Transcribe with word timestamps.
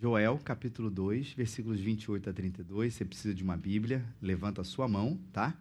Joel, 0.00 0.38
capítulo 0.44 0.88
2, 0.90 1.32
versículos 1.32 1.80
28 1.80 2.30
a 2.30 2.32
32. 2.32 2.94
Você 2.94 3.04
precisa 3.04 3.34
de 3.34 3.42
uma 3.42 3.56
Bíblia, 3.56 4.04
levanta 4.22 4.60
a 4.60 4.64
sua 4.64 4.86
mão, 4.86 5.18
tá? 5.32 5.52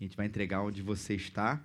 A 0.00 0.02
gente 0.02 0.16
vai 0.16 0.24
entregar 0.24 0.62
onde 0.62 0.80
você 0.80 1.14
está. 1.14 1.58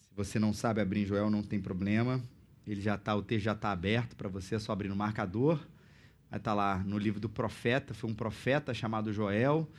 Se 0.00 0.08
você 0.16 0.36
não 0.40 0.52
sabe 0.52 0.80
abrir 0.80 1.02
em 1.02 1.06
Joel, 1.06 1.30
não 1.30 1.44
tem 1.44 1.60
problema. 1.60 2.20
Ele 2.66 2.80
já 2.80 2.98
tá, 2.98 3.14
o 3.14 3.22
texto 3.22 3.44
já 3.44 3.52
está 3.52 3.70
aberto 3.70 4.16
para 4.16 4.28
você, 4.28 4.56
é 4.56 4.58
só 4.58 4.72
abrir 4.72 4.88
no 4.88 4.96
marcador. 4.96 5.58
Vai 6.28 6.40
estar 6.40 6.50
tá 6.50 6.54
lá 6.54 6.78
no 6.78 6.98
livro 6.98 7.20
do 7.20 7.28
profeta, 7.28 7.94
foi 7.94 8.10
um 8.10 8.14
profeta 8.14 8.74
chamado 8.74 9.12
Joel, 9.12 9.70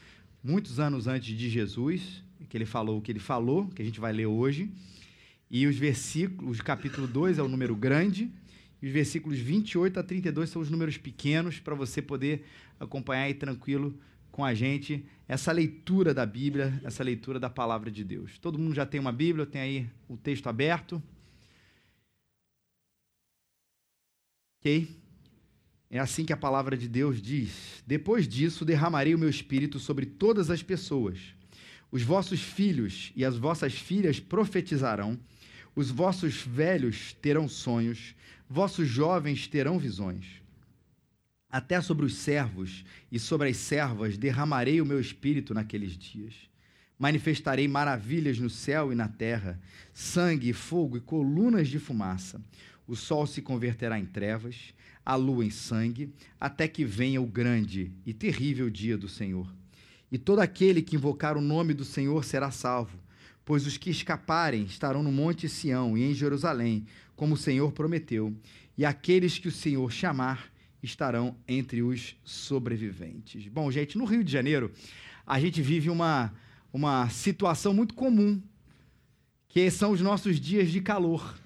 muitos 0.41 0.79
anos 0.79 1.07
antes 1.07 1.37
de 1.37 1.49
Jesus, 1.49 2.23
que 2.47 2.55
ele 2.55 2.65
falou 2.65 2.99
o 2.99 3.01
que 3.01 3.11
ele 3.11 3.19
falou, 3.19 3.67
que 3.67 3.81
a 3.81 3.85
gente 3.85 3.99
vai 3.99 4.13
ler 4.13 4.27
hoje. 4.27 4.71
E 5.49 5.67
os 5.67 5.75
versículos, 5.75 6.61
capítulo 6.61 7.05
2 7.05 7.37
é 7.37 7.43
o 7.43 7.49
número 7.49 7.75
grande, 7.75 8.31
e 8.81 8.87
os 8.87 8.91
versículos 8.91 9.37
28 9.39 9.99
a 9.99 10.03
32 10.03 10.49
são 10.49 10.61
os 10.61 10.69
números 10.69 10.97
pequenos, 10.97 11.59
para 11.59 11.75
você 11.75 12.01
poder 12.01 12.45
acompanhar 12.79 13.23
aí 13.23 13.33
tranquilo 13.33 13.97
com 14.31 14.43
a 14.43 14.53
gente 14.53 15.05
essa 15.27 15.51
leitura 15.51 16.13
da 16.13 16.25
Bíblia, 16.25 16.79
essa 16.83 17.03
leitura 17.03 17.39
da 17.39 17.49
palavra 17.49 17.91
de 17.91 18.03
Deus. 18.03 18.39
Todo 18.39 18.57
mundo 18.57 18.73
já 18.73 18.85
tem 18.85 18.99
uma 18.99 19.11
Bíblia, 19.11 19.45
tem 19.45 19.61
aí 19.61 19.89
o 20.07 20.17
texto 20.17 20.47
aberto. 20.47 21.01
Ok? 24.59 24.89
É 25.89 25.99
assim 25.99 26.23
que 26.23 26.33
a 26.33 26.37
palavra 26.37 26.77
de 26.77 26.87
Deus 26.87 27.21
diz: 27.21 27.83
Depois 27.85 28.27
disso, 28.27 28.63
derramarei 28.63 29.13
o 29.13 29.19
meu 29.19 29.29
espírito 29.29 29.77
sobre 29.77 30.05
todas 30.05 30.49
as 30.49 30.63
pessoas. 30.63 31.19
Os 31.91 32.01
vossos 32.01 32.41
filhos 32.41 33.11
e 33.15 33.25
as 33.25 33.37
vossas 33.37 33.73
filhas 33.73 34.19
profetizarão, 34.19 35.19
os 35.75 35.89
vossos 35.89 36.41
velhos 36.41 37.13
terão 37.21 37.47
sonhos, 37.47 38.15
vossos 38.49 38.87
jovens 38.87 39.47
terão 39.47 39.79
visões. 39.79 40.41
Até 41.49 41.81
sobre 41.81 42.05
os 42.05 42.15
servos 42.15 42.85
e 43.11 43.19
sobre 43.19 43.49
as 43.49 43.57
servas 43.57 44.17
derramarei 44.17 44.81
o 44.81 44.85
meu 44.85 44.99
espírito 44.99 45.53
naqueles 45.53 45.97
dias. 45.97 46.33
Manifestarei 46.97 47.67
maravilhas 47.67 48.37
no 48.39 48.49
céu 48.49 48.91
e 48.91 48.95
na 48.95 49.07
terra, 49.07 49.59
sangue, 49.93 50.53
fogo 50.53 50.97
e 50.97 51.01
colunas 51.01 51.67
de 51.67 51.79
fumaça. 51.79 52.41
O 52.87 52.95
sol 52.95 53.25
se 53.25 53.41
converterá 53.41 53.97
em 53.97 54.05
trevas, 54.05 54.73
a 55.05 55.15
lua 55.15 55.43
em 55.43 55.49
sangue, 55.49 56.13
até 56.39 56.67
que 56.67 56.85
venha 56.85 57.21
o 57.21 57.25
grande 57.25 57.91
e 58.05 58.13
terrível 58.13 58.69
dia 58.69 58.97
do 58.97 59.09
Senhor. 59.09 59.51
E 60.11 60.17
todo 60.17 60.39
aquele 60.39 60.81
que 60.81 60.95
invocar 60.95 61.37
o 61.37 61.41
nome 61.41 61.73
do 61.73 61.85
Senhor 61.85 62.23
será 62.23 62.51
salvo, 62.51 63.00
pois 63.51 63.67
os 63.67 63.75
que 63.75 63.89
escaparem 63.89 64.63
estarão 64.63 65.03
no 65.03 65.11
monte 65.11 65.49
Sião 65.49 65.97
e 65.97 66.03
em 66.03 66.13
Jerusalém, 66.13 66.85
como 67.17 67.33
o 67.33 67.37
Senhor 67.37 67.69
prometeu, 67.73 68.33
e 68.77 68.85
aqueles 68.85 69.37
que 69.37 69.49
o 69.49 69.51
Senhor 69.51 69.91
chamar 69.91 70.49
estarão 70.81 71.35
entre 71.45 71.83
os 71.83 72.15
sobreviventes. 72.23 73.45
Bom, 73.49 73.69
gente, 73.69 73.97
no 73.97 74.05
Rio 74.05 74.23
de 74.23 74.31
Janeiro, 74.31 74.71
a 75.27 75.37
gente 75.37 75.61
vive 75.61 75.89
uma, 75.89 76.33
uma 76.71 77.09
situação 77.09 77.73
muito 77.73 77.93
comum, 77.93 78.41
que 79.49 79.69
são 79.69 79.91
os 79.91 79.99
nossos 79.99 80.39
dias 80.39 80.71
de 80.71 80.79
calor. 80.79 81.37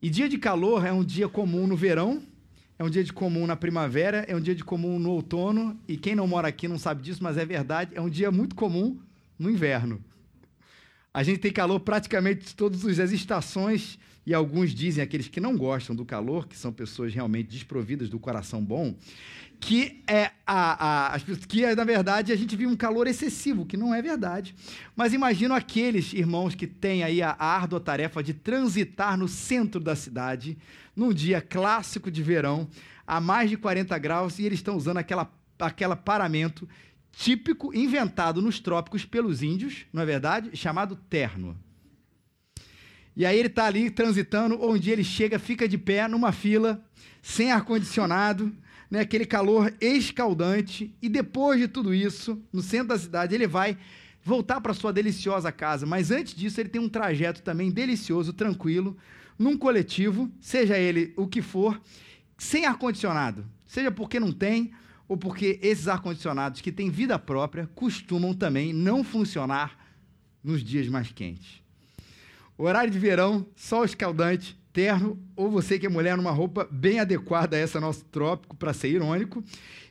E 0.00 0.08
dia 0.08 0.28
de 0.28 0.38
calor 0.38 0.86
é 0.86 0.92
um 0.92 1.02
dia 1.02 1.28
comum 1.28 1.66
no 1.66 1.74
verão 1.74 2.22
é 2.78 2.84
um 2.84 2.90
dia 2.90 3.02
de 3.02 3.12
comum 3.12 3.48
na 3.48 3.56
primavera, 3.56 4.18
é 4.28 4.36
um 4.36 4.40
dia 4.40 4.54
de 4.54 4.62
comum 4.62 4.96
no 4.96 5.10
outono, 5.10 5.76
e 5.88 5.96
quem 5.96 6.14
não 6.14 6.28
mora 6.28 6.46
aqui 6.46 6.68
não 6.68 6.78
sabe 6.78 7.02
disso, 7.02 7.20
mas 7.20 7.36
é 7.36 7.44
verdade, 7.44 7.90
é 7.96 8.00
um 8.00 8.08
dia 8.08 8.30
muito 8.30 8.54
comum 8.54 9.00
no 9.36 9.50
inverno. 9.50 10.00
A 11.16 11.22
gente 11.22 11.38
tem 11.38 11.50
calor 11.50 11.80
praticamente 11.80 12.54
todas 12.54 12.84
as 13.00 13.10
estações, 13.10 13.98
e 14.26 14.34
alguns 14.34 14.74
dizem, 14.74 15.02
aqueles 15.02 15.28
que 15.28 15.40
não 15.40 15.56
gostam 15.56 15.96
do 15.96 16.04
calor, 16.04 16.46
que 16.46 16.54
são 16.54 16.70
pessoas 16.70 17.14
realmente 17.14 17.48
desprovidas 17.48 18.10
do 18.10 18.18
coração 18.18 18.62
bom, 18.62 18.94
que 19.58 20.02
é 20.06 20.32
a, 20.46 21.14
a, 21.14 21.20
que 21.48 21.74
na 21.74 21.84
verdade 21.84 22.32
a 22.32 22.36
gente 22.36 22.54
vive 22.54 22.70
um 22.70 22.76
calor 22.76 23.06
excessivo, 23.06 23.64
que 23.64 23.78
não 23.78 23.94
é 23.94 24.02
verdade. 24.02 24.54
Mas 24.94 25.14
imagino 25.14 25.54
aqueles 25.54 26.12
irmãos 26.12 26.54
que 26.54 26.66
têm 26.66 27.02
aí 27.02 27.22
a, 27.22 27.30
a 27.30 27.46
árdua 27.46 27.80
tarefa 27.80 28.22
de 28.22 28.34
transitar 28.34 29.16
no 29.16 29.26
centro 29.26 29.80
da 29.80 29.96
cidade, 29.96 30.58
num 30.94 31.14
dia 31.14 31.40
clássico 31.40 32.10
de 32.10 32.22
verão, 32.22 32.68
a 33.06 33.22
mais 33.22 33.48
de 33.48 33.56
40 33.56 33.96
graus, 33.96 34.38
e 34.38 34.44
eles 34.44 34.58
estão 34.58 34.76
usando 34.76 34.98
aquela, 34.98 35.32
aquela 35.58 35.96
paramento 35.96 36.68
típico 37.16 37.74
inventado 37.74 38.42
nos 38.42 38.60
trópicos 38.60 39.04
pelos 39.04 39.42
índios, 39.42 39.86
não 39.90 40.02
é 40.02 40.06
verdade? 40.06 40.54
Chamado 40.54 40.94
terno. 40.94 41.58
E 43.16 43.24
aí 43.24 43.38
ele 43.38 43.48
está 43.48 43.64
ali 43.64 43.90
transitando, 43.90 44.58
dia 44.78 44.92
ele 44.92 45.02
chega, 45.02 45.38
fica 45.38 45.66
de 45.66 45.78
pé 45.78 46.06
numa 46.06 46.30
fila, 46.30 46.84
sem 47.22 47.50
ar-condicionado, 47.50 48.54
né, 48.90 49.00
aquele 49.00 49.24
calor 49.24 49.72
escaldante, 49.80 50.94
e 51.00 51.08
depois 51.08 51.58
de 51.58 51.66
tudo 51.66 51.94
isso, 51.94 52.40
no 52.52 52.60
centro 52.60 52.88
da 52.88 52.98
cidade, 52.98 53.34
ele 53.34 53.46
vai 53.46 53.78
voltar 54.22 54.60
para 54.60 54.74
sua 54.74 54.92
deliciosa 54.92 55.50
casa. 55.50 55.86
Mas 55.86 56.10
antes 56.10 56.34
disso, 56.34 56.60
ele 56.60 56.68
tem 56.68 56.80
um 56.80 56.88
trajeto 56.88 57.42
também 57.42 57.70
delicioso, 57.70 58.34
tranquilo, 58.34 58.94
num 59.38 59.56
coletivo, 59.56 60.30
seja 60.38 60.78
ele 60.78 61.14
o 61.16 61.26
que 61.26 61.40
for, 61.40 61.80
sem 62.36 62.66
ar-condicionado. 62.66 63.46
Seja 63.66 63.90
porque 63.90 64.20
não 64.20 64.32
tem, 64.32 64.70
ou 65.08 65.16
porque 65.16 65.58
esses 65.62 65.88
ar-condicionados 65.88 66.60
que 66.60 66.72
têm 66.72 66.90
vida 66.90 67.18
própria 67.18 67.68
costumam 67.74 68.34
também 68.34 68.72
não 68.72 69.04
funcionar 69.04 69.78
nos 70.42 70.62
dias 70.62 70.88
mais 70.88 71.10
quentes. 71.12 71.62
Horário 72.58 72.90
de 72.90 72.98
verão, 72.98 73.46
sol 73.54 73.84
escaldante, 73.84 74.58
terno, 74.72 75.18
ou 75.34 75.50
você 75.50 75.78
que 75.78 75.86
é 75.86 75.88
mulher 75.88 76.16
numa 76.16 76.30
roupa 76.30 76.68
bem 76.70 77.00
adequada 77.00 77.56
a 77.56 77.60
essa 77.60 77.80
nosso 77.80 78.04
trópico, 78.06 78.56
para 78.56 78.72
ser 78.72 78.88
irônico, 78.88 79.42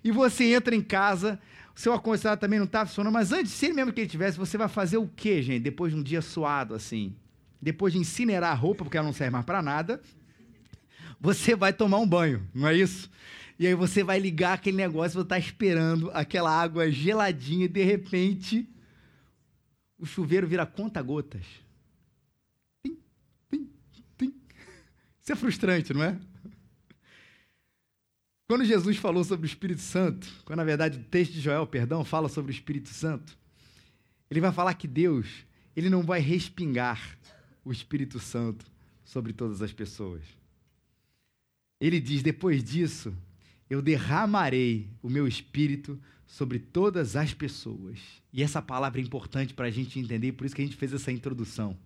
e 0.04 0.12
você 0.12 0.54
entra 0.54 0.76
em 0.76 0.82
casa, 0.82 1.40
seu 1.76 1.94
ar-condicionado 1.94 2.42
também 2.42 2.60
não 2.60 2.66
está 2.66 2.86
funcionando, 2.86 3.14
mas 3.14 3.32
antes, 3.32 3.52
se 3.52 3.72
mesmo 3.74 3.94
que 3.94 4.02
ele 4.02 4.10
tivesse, 4.10 4.38
você 4.38 4.58
vai 4.58 4.68
fazer 4.68 4.98
o 4.98 5.08
quê, 5.08 5.42
gente, 5.42 5.64
depois 5.64 5.94
de 5.94 6.00
um 6.00 6.04
dia 6.04 6.22
suado 6.22 6.74
assim? 6.74 7.16
depois 7.66 7.94
de 7.94 7.98
incinerar 7.98 8.52
a 8.52 8.54
roupa, 8.54 8.84
porque 8.84 8.96
ela 8.96 9.08
não 9.08 9.14
serve 9.14 9.32
mais 9.32 9.44
para 9.44 9.60
nada, 9.60 10.00
você 11.20 11.56
vai 11.56 11.74
tomar 11.74 11.98
um 11.98 12.08
banho, 12.08 12.48
não 12.54 12.68
é 12.68 12.76
isso? 12.76 13.10
E 13.58 13.66
aí 13.66 13.74
você 13.74 14.04
vai 14.04 14.20
ligar 14.20 14.54
aquele 14.54 14.78
negócio, 14.78 15.20
você 15.20 15.24
está 15.24 15.40
esperando 15.40 16.12
aquela 16.12 16.52
água 16.52 16.92
geladinha 16.92 17.66
e 17.66 17.70
de 17.70 17.84
repente 17.84 18.68
o 19.98 20.06
chuveiro 20.06 20.48
vira 20.48 20.66
conta-gotas. 20.66 21.46
Isso 24.22 25.32
é 25.32 25.36
frustrante, 25.36 25.94
não 25.94 26.04
é? 26.04 26.20
Quando 28.48 28.64
Jesus 28.64 28.98
falou 28.98 29.24
sobre 29.24 29.48
o 29.48 29.50
Espírito 29.50 29.82
Santo, 29.82 30.28
quando 30.46 30.58
na 30.58 30.64
verdade 30.64 31.00
o 31.00 31.04
texto 31.04 31.32
de 31.32 31.42
Joel, 31.42 31.66
perdão, 31.66 32.06
fala 32.06 32.30
sobre 32.30 32.52
o 32.52 32.54
Espírito 32.54 32.90
Santo, 32.90 33.36
ele 34.30 34.40
vai 34.40 34.52
falar 34.52 34.76
que 34.76 34.88
Deus, 34.88 35.46
ele 35.76 35.90
não 35.90 36.04
vai 36.04 36.20
respingar 36.20 37.18
o 37.64 37.72
Espírito 37.72 38.20
Santo 38.20 38.66
sobre 39.04 39.34
todas 39.34 39.62
as 39.62 39.74
pessoas. 39.74 40.22
Ele 41.80 42.00
diz: 42.00 42.22
depois 42.22 42.64
disso, 42.64 43.16
eu 43.70 43.82
derramarei 43.82 44.90
o 45.02 45.10
meu 45.10 45.28
espírito 45.28 46.00
sobre 46.26 46.60
todas 46.60 47.16
as 47.16 47.34
pessoas. 47.34 48.00
E 48.32 48.44
essa 48.44 48.62
palavra 48.62 49.00
é 49.00 49.04
importante 49.04 49.54
para 49.54 49.68
a 49.68 49.72
gente 49.72 50.00
entender, 50.00 50.34
por 50.34 50.46
isso 50.46 50.56
que 50.56 50.62
a 50.62 50.66
gente 50.66 50.78
fez 50.78 50.94
essa 50.94 51.12
introdução. 51.12 51.78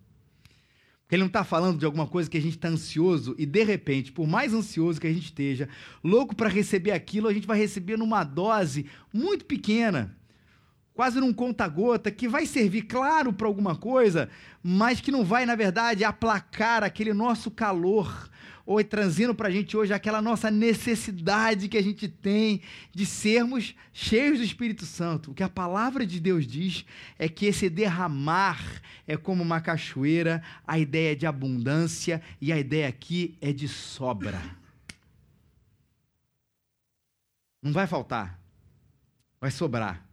Porque 1.02 1.16
ele 1.16 1.22
não 1.22 1.28
está 1.28 1.42
falando 1.42 1.78
de 1.78 1.84
alguma 1.84 2.06
coisa 2.06 2.30
que 2.30 2.38
a 2.38 2.42
gente 2.42 2.56
está 2.56 2.68
ansioso 2.68 3.34
e, 3.38 3.44
de 3.44 3.64
repente, 3.64 4.12
por 4.12 4.26
mais 4.26 4.54
ansioso 4.54 5.00
que 5.00 5.06
a 5.06 5.12
gente 5.12 5.24
esteja, 5.24 5.68
louco 6.04 6.36
para 6.36 6.48
receber 6.48 6.92
aquilo, 6.92 7.28
a 7.28 7.32
gente 7.32 7.46
vai 7.46 7.58
receber 7.58 7.96
numa 7.96 8.22
dose 8.22 8.86
muito 9.12 9.44
pequena 9.44 10.16
quase 11.00 11.18
num 11.18 11.32
conta-gota, 11.32 12.10
que 12.10 12.28
vai 12.28 12.44
servir, 12.44 12.82
claro, 12.82 13.32
para 13.32 13.46
alguma 13.46 13.74
coisa, 13.74 14.28
mas 14.62 15.00
que 15.00 15.10
não 15.10 15.24
vai, 15.24 15.46
na 15.46 15.56
verdade, 15.56 16.04
aplacar 16.04 16.84
aquele 16.84 17.14
nosso 17.14 17.50
calor, 17.50 18.29
ou 18.70 18.84
trazendo 18.84 19.34
para 19.34 19.48
a 19.48 19.50
gente 19.50 19.76
hoje 19.76 19.92
aquela 19.92 20.22
nossa 20.22 20.48
necessidade 20.48 21.68
que 21.68 21.76
a 21.76 21.82
gente 21.82 22.06
tem 22.06 22.62
de 22.94 23.04
sermos 23.04 23.74
cheios 23.92 24.38
do 24.38 24.44
Espírito 24.44 24.86
Santo. 24.86 25.32
O 25.32 25.34
que 25.34 25.42
a 25.42 25.48
palavra 25.48 26.06
de 26.06 26.20
Deus 26.20 26.46
diz 26.46 26.84
é 27.18 27.28
que 27.28 27.46
esse 27.46 27.68
derramar 27.68 28.62
é 29.08 29.16
como 29.16 29.42
uma 29.42 29.60
cachoeira, 29.60 30.40
a 30.64 30.78
ideia 30.78 31.10
é 31.10 31.14
de 31.16 31.26
abundância 31.26 32.22
e 32.40 32.52
a 32.52 32.58
ideia 32.60 32.86
aqui 32.86 33.36
é 33.40 33.52
de 33.52 33.66
sobra. 33.66 34.40
Não 37.60 37.72
vai 37.72 37.88
faltar, 37.88 38.40
vai 39.40 39.50
sobrar 39.50 40.08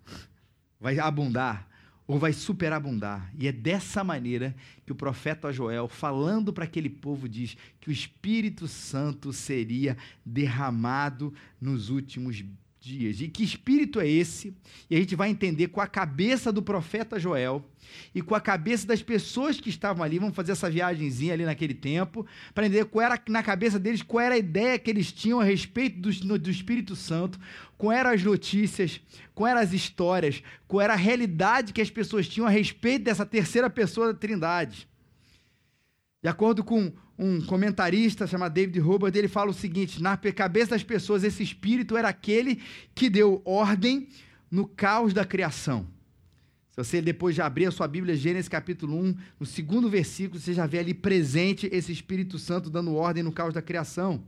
vai 0.79 0.99
abundar 0.99 1.67
ou 2.07 2.17
vai 2.17 2.31
superabundar. 2.31 3.29
E 3.37 3.47
é 3.47 3.51
dessa 3.51 4.03
maneira 4.03 4.55
que 4.85 4.91
o 4.91 4.95
profeta 4.95 5.51
Joel, 5.51 5.89
falando 5.89 6.53
para 6.53 6.63
aquele 6.63 6.89
povo, 6.89 7.27
diz 7.27 7.57
que 7.81 7.89
o 7.89 7.91
Espírito 7.91 8.67
Santo 8.67 9.33
seria 9.33 9.97
derramado 10.25 11.33
nos 11.59 11.89
últimos 11.89 12.43
dias. 12.79 13.21
E 13.21 13.27
que 13.27 13.43
espírito 13.43 13.99
é 13.99 14.07
esse? 14.07 14.53
E 14.89 14.95
a 14.95 14.99
gente 14.99 15.15
vai 15.15 15.29
entender 15.29 15.67
com 15.67 15.81
a 15.81 15.87
cabeça 15.87 16.51
do 16.51 16.61
profeta 16.61 17.19
Joel 17.19 17.63
e 18.13 18.21
com 18.21 18.35
a 18.35 18.41
cabeça 18.41 18.85
das 18.85 19.01
pessoas 19.01 19.59
que 19.59 19.69
estavam 19.69 20.03
ali. 20.03 20.19
Vamos 20.19 20.35
fazer 20.35 20.51
essa 20.51 20.69
viagemzinha 20.69 21.33
ali 21.33 21.45
naquele 21.45 21.73
tempo, 21.73 22.25
para 22.53 22.65
entender 22.65 22.85
qual 22.85 23.05
era 23.05 23.21
na 23.27 23.43
cabeça 23.43 23.79
deles, 23.79 24.01
qual 24.01 24.23
era 24.23 24.35
a 24.35 24.37
ideia 24.39 24.79
que 24.79 24.89
eles 24.89 25.11
tinham 25.11 25.39
a 25.39 25.43
respeito 25.43 25.99
do, 25.99 26.39
do 26.39 26.49
Espírito 26.49 26.95
Santo, 26.95 27.39
quais 27.77 27.99
eram 27.99 28.11
as 28.11 28.23
notícias, 28.23 29.01
quais 29.33 29.51
eram 29.51 29.61
as 29.61 29.73
histórias, 29.73 30.43
qual 30.67 30.81
era 30.81 30.93
a 30.93 30.97
realidade 30.97 31.73
que 31.73 31.81
as 31.81 31.89
pessoas 31.89 32.27
tinham 32.27 32.47
a 32.47 32.51
respeito 32.51 33.05
dessa 33.05 33.25
terceira 33.25 33.69
pessoa 33.69 34.13
da 34.13 34.19
Trindade. 34.19 34.87
De 36.21 36.29
acordo 36.29 36.63
com 36.63 36.91
um 37.17 37.41
comentarista 37.41 38.27
chamado 38.27 38.53
David 38.53 38.79
Hubbard, 38.79 39.17
ele 39.17 39.27
fala 39.27 39.49
o 39.49 39.53
seguinte: 39.53 40.01
na 40.01 40.15
cabeça 40.17 40.71
das 40.71 40.83
pessoas, 40.83 41.23
esse 41.23 41.41
espírito 41.41 41.97
era 41.97 42.09
aquele 42.09 42.61
que 42.93 43.09
deu 43.09 43.41
ordem 43.43 44.07
no 44.51 44.67
caos 44.67 45.13
da 45.13 45.25
criação. 45.25 45.87
Se 46.71 46.83
você 46.83 47.01
depois 47.01 47.33
de 47.33 47.41
abrir 47.41 47.65
a 47.65 47.71
sua 47.71 47.87
Bíblia, 47.87 48.15
Gênesis 48.15 48.47
capítulo 48.47 48.95
1, 48.99 49.15
no 49.39 49.45
segundo 49.45 49.89
versículo, 49.89 50.39
você 50.39 50.53
já 50.53 50.67
vê 50.67 50.77
ali 50.77 50.93
presente 50.93 51.67
esse 51.71 51.91
Espírito 51.91 52.37
Santo 52.37 52.69
dando 52.69 52.93
ordem 52.93 53.23
no 53.23 53.31
caos 53.31 53.53
da 53.53 53.63
criação. 53.63 54.23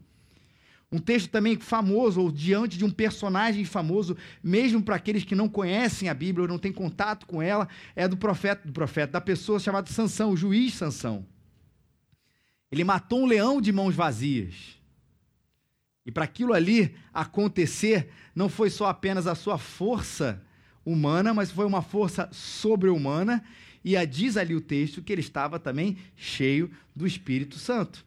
Um 0.92 0.98
texto 0.98 1.30
também 1.30 1.56
famoso, 1.60 2.20
ou 2.20 2.32
diante 2.32 2.76
de 2.76 2.84
um 2.84 2.90
personagem 2.90 3.64
famoso, 3.64 4.18
mesmo 4.44 4.82
para 4.82 4.96
aqueles 4.96 5.24
que 5.24 5.36
não 5.36 5.48
conhecem 5.48 6.10
a 6.10 6.14
Bíblia 6.16 6.46
ou 6.46 6.48
não 6.48 6.58
têm 6.58 6.72
contato 6.72 7.28
com 7.28 7.40
ela, 7.40 7.68
é 7.96 8.08
do 8.08 8.18
profeta, 8.18 8.66
do 8.66 8.74
profeta, 8.74 9.14
da 9.14 9.22
pessoa 9.22 9.60
chamada 9.60 9.88
Sansão, 9.88 10.32
o 10.32 10.38
juiz 10.38 10.74
Sansão. 10.74 11.24
Ele 12.72 12.84
matou 12.84 13.22
um 13.22 13.26
leão 13.26 13.60
de 13.60 13.72
mãos 13.72 13.96
vazias. 13.96 14.80
E 16.06 16.12
para 16.12 16.24
aquilo 16.24 16.54
ali 16.54 16.96
acontecer, 17.14 18.10
não 18.36 18.50
foi 18.50 18.70
só 18.70 18.88
apenas 18.88 19.28
a 19.28 19.36
sua 19.36 19.58
força 19.58 20.42
humana, 20.86 21.34
mas 21.34 21.52
foi 21.52 21.66
uma 21.66 21.82
força 21.82 22.30
sobre-humana. 22.32 23.44
E 23.84 23.96
a 23.96 24.06
diz 24.06 24.38
ali 24.38 24.56
o 24.56 24.62
texto 24.62 25.02
que 25.02 25.12
ele 25.12 25.22
estava 25.22 25.60
também 25.60 25.98
cheio 26.16 26.72
do 26.96 27.06
Espírito 27.06 27.58
Santo. 27.58 28.06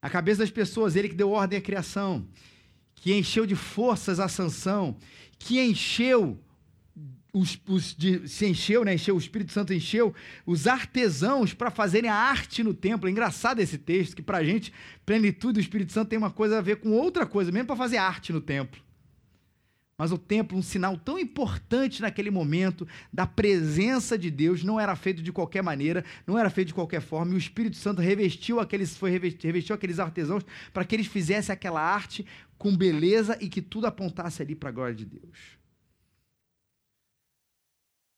A 0.00 0.10
cabeça 0.10 0.40
das 0.40 0.50
pessoas, 0.50 0.94
ele 0.94 1.08
que 1.08 1.14
deu 1.14 1.30
ordem 1.30 1.58
à 1.58 1.62
criação, 1.62 2.26
que 2.94 3.14
encheu 3.14 3.46
de 3.46 3.54
forças 3.54 4.20
a 4.20 4.28
sanção, 4.28 4.96
que 5.38 5.60
encheu 5.60 6.38
os, 7.32 7.60
os 7.68 7.94
de, 7.94 8.26
se 8.28 8.46
encheu, 8.46 8.84
né? 8.84 8.94
Encheu, 8.94 9.14
o 9.14 9.18
Espírito 9.18 9.52
Santo 9.52 9.74
encheu 9.74 10.14
os 10.46 10.66
artesãos 10.66 11.52
para 11.52 11.70
fazerem 11.70 12.10
a 12.10 12.14
arte 12.14 12.62
no 12.62 12.72
templo. 12.72 13.08
É 13.08 13.12
engraçado 13.12 13.60
esse 13.60 13.78
texto, 13.78 14.16
que 14.16 14.22
para 14.22 14.38
a 14.38 14.44
gente, 14.44 14.72
plenitude 15.04 15.54
do 15.54 15.60
Espírito 15.60 15.92
Santo 15.92 16.08
tem 16.08 16.18
uma 16.18 16.30
coisa 16.30 16.58
a 16.58 16.62
ver 16.62 16.76
com 16.76 16.90
outra 16.90 17.26
coisa, 17.26 17.52
mesmo 17.52 17.66
para 17.66 17.76
fazer 17.76 17.98
arte 17.98 18.32
no 18.32 18.40
templo. 18.40 18.80
Mas 19.98 20.12
o 20.12 20.18
templo, 20.18 20.58
um 20.58 20.62
sinal 20.62 20.98
tão 20.98 21.18
importante 21.18 22.02
naquele 22.02 22.30
momento 22.30 22.86
da 23.10 23.26
presença 23.26 24.18
de 24.18 24.30
Deus, 24.30 24.62
não 24.62 24.78
era 24.78 24.94
feito 24.94 25.22
de 25.22 25.32
qualquer 25.32 25.62
maneira, 25.62 26.04
não 26.26 26.38
era 26.38 26.50
feito 26.50 26.68
de 26.68 26.74
qualquer 26.74 27.00
forma, 27.00 27.32
e 27.32 27.34
o 27.34 27.38
Espírito 27.38 27.76
Santo 27.76 28.02
revestiu 28.02 28.60
aqueles, 28.60 28.94
foi 28.94 29.10
revestiu 29.10 29.74
aqueles 29.74 29.98
artesãos 29.98 30.44
para 30.72 30.84
que 30.84 30.94
eles 30.94 31.06
fizessem 31.06 31.52
aquela 31.52 31.80
arte 31.80 32.26
com 32.58 32.76
beleza 32.76 33.38
e 33.40 33.48
que 33.48 33.62
tudo 33.62 33.86
apontasse 33.86 34.42
ali 34.42 34.54
para 34.54 34.68
a 34.68 34.72
glória 34.72 34.94
de 34.94 35.06
Deus. 35.06 35.55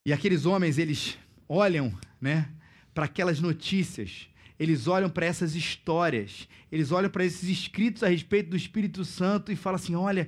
E 0.08 0.12
aqueles 0.14 0.46
homens, 0.46 0.78
eles 0.78 1.18
olham, 1.46 1.92
né, 2.18 2.48
para 2.94 3.04
aquelas 3.04 3.40
notícias, 3.40 4.26
eles 4.58 4.86
olham 4.88 5.10
para 5.10 5.26
essas 5.26 5.54
histórias, 5.54 6.48
eles 6.72 6.90
olham 6.90 7.10
para 7.10 7.26
esses 7.26 7.46
escritos 7.46 8.02
a 8.02 8.08
respeito 8.08 8.48
do 8.48 8.56
Espírito 8.56 9.04
Santo 9.04 9.52
e 9.52 9.54
falam 9.54 9.76
assim: 9.76 9.94
olha, 9.94 10.26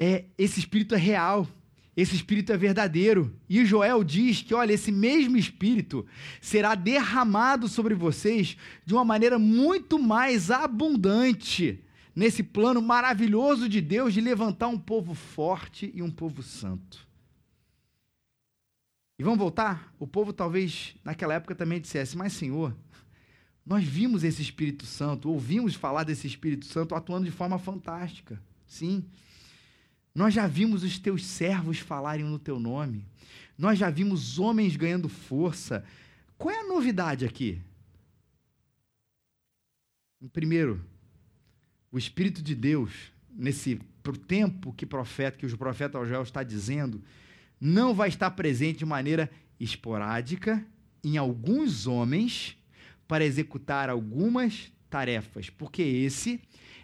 é, 0.00 0.24
esse 0.38 0.60
Espírito 0.60 0.94
é 0.94 0.96
real, 0.96 1.46
esse 1.94 2.14
Espírito 2.16 2.54
é 2.54 2.56
verdadeiro. 2.56 3.38
E 3.50 3.66
Joel 3.66 4.02
diz 4.02 4.40
que, 4.40 4.54
olha, 4.54 4.72
esse 4.72 4.90
mesmo 4.90 5.36
Espírito 5.36 6.06
será 6.40 6.74
derramado 6.74 7.68
sobre 7.68 7.94
vocês 7.94 8.56
de 8.86 8.94
uma 8.94 9.04
maneira 9.04 9.38
muito 9.38 9.98
mais 9.98 10.50
abundante 10.50 11.84
nesse 12.16 12.42
plano 12.42 12.80
maravilhoso 12.80 13.68
de 13.68 13.82
Deus 13.82 14.14
de 14.14 14.22
levantar 14.22 14.68
um 14.68 14.78
povo 14.78 15.12
forte 15.12 15.92
e 15.94 16.00
um 16.00 16.10
povo 16.10 16.42
santo. 16.42 17.11
E 19.18 19.22
vamos 19.22 19.38
voltar? 19.38 19.94
O 19.98 20.06
povo 20.06 20.32
talvez 20.32 20.94
naquela 21.04 21.34
época 21.34 21.54
também 21.54 21.80
dissesse: 21.80 22.16
Mas, 22.16 22.32
Senhor, 22.32 22.76
nós 23.64 23.84
vimos 23.84 24.24
esse 24.24 24.42
Espírito 24.42 24.84
Santo, 24.84 25.30
ouvimos 25.30 25.74
falar 25.74 26.04
desse 26.04 26.26
Espírito 26.26 26.66
Santo 26.66 26.94
atuando 26.94 27.26
de 27.26 27.30
forma 27.30 27.58
fantástica. 27.58 28.42
Sim. 28.66 29.04
Nós 30.14 30.34
já 30.34 30.46
vimos 30.46 30.82
os 30.82 30.98
teus 30.98 31.24
servos 31.24 31.78
falarem 31.78 32.24
no 32.24 32.38
teu 32.38 32.58
nome. 32.58 33.06
Nós 33.56 33.78
já 33.78 33.88
vimos 33.88 34.38
homens 34.38 34.76
ganhando 34.76 35.08
força. 35.08 35.84
Qual 36.36 36.54
é 36.54 36.60
a 36.60 36.66
novidade 36.66 37.24
aqui? 37.24 37.62
Primeiro, 40.32 40.84
o 41.90 41.98
Espírito 41.98 42.42
de 42.42 42.54
Deus, 42.54 43.12
nesse 43.30 43.80
tempo 44.26 44.72
que 44.72 44.84
profeta, 44.84 45.38
que 45.38 45.46
o 45.46 45.58
profeta 45.58 46.04
Joel 46.04 46.22
está 46.22 46.42
dizendo, 46.42 47.02
não 47.64 47.94
vai 47.94 48.08
estar 48.08 48.28
presente 48.32 48.80
de 48.80 48.84
maneira 48.84 49.30
esporádica 49.60 50.66
em 51.04 51.16
alguns 51.16 51.86
homens 51.86 52.58
para 53.06 53.24
executar 53.24 53.88
algumas 53.88 54.72
tarefas, 54.90 55.48
porque 55.48 55.80
esse 55.80 56.40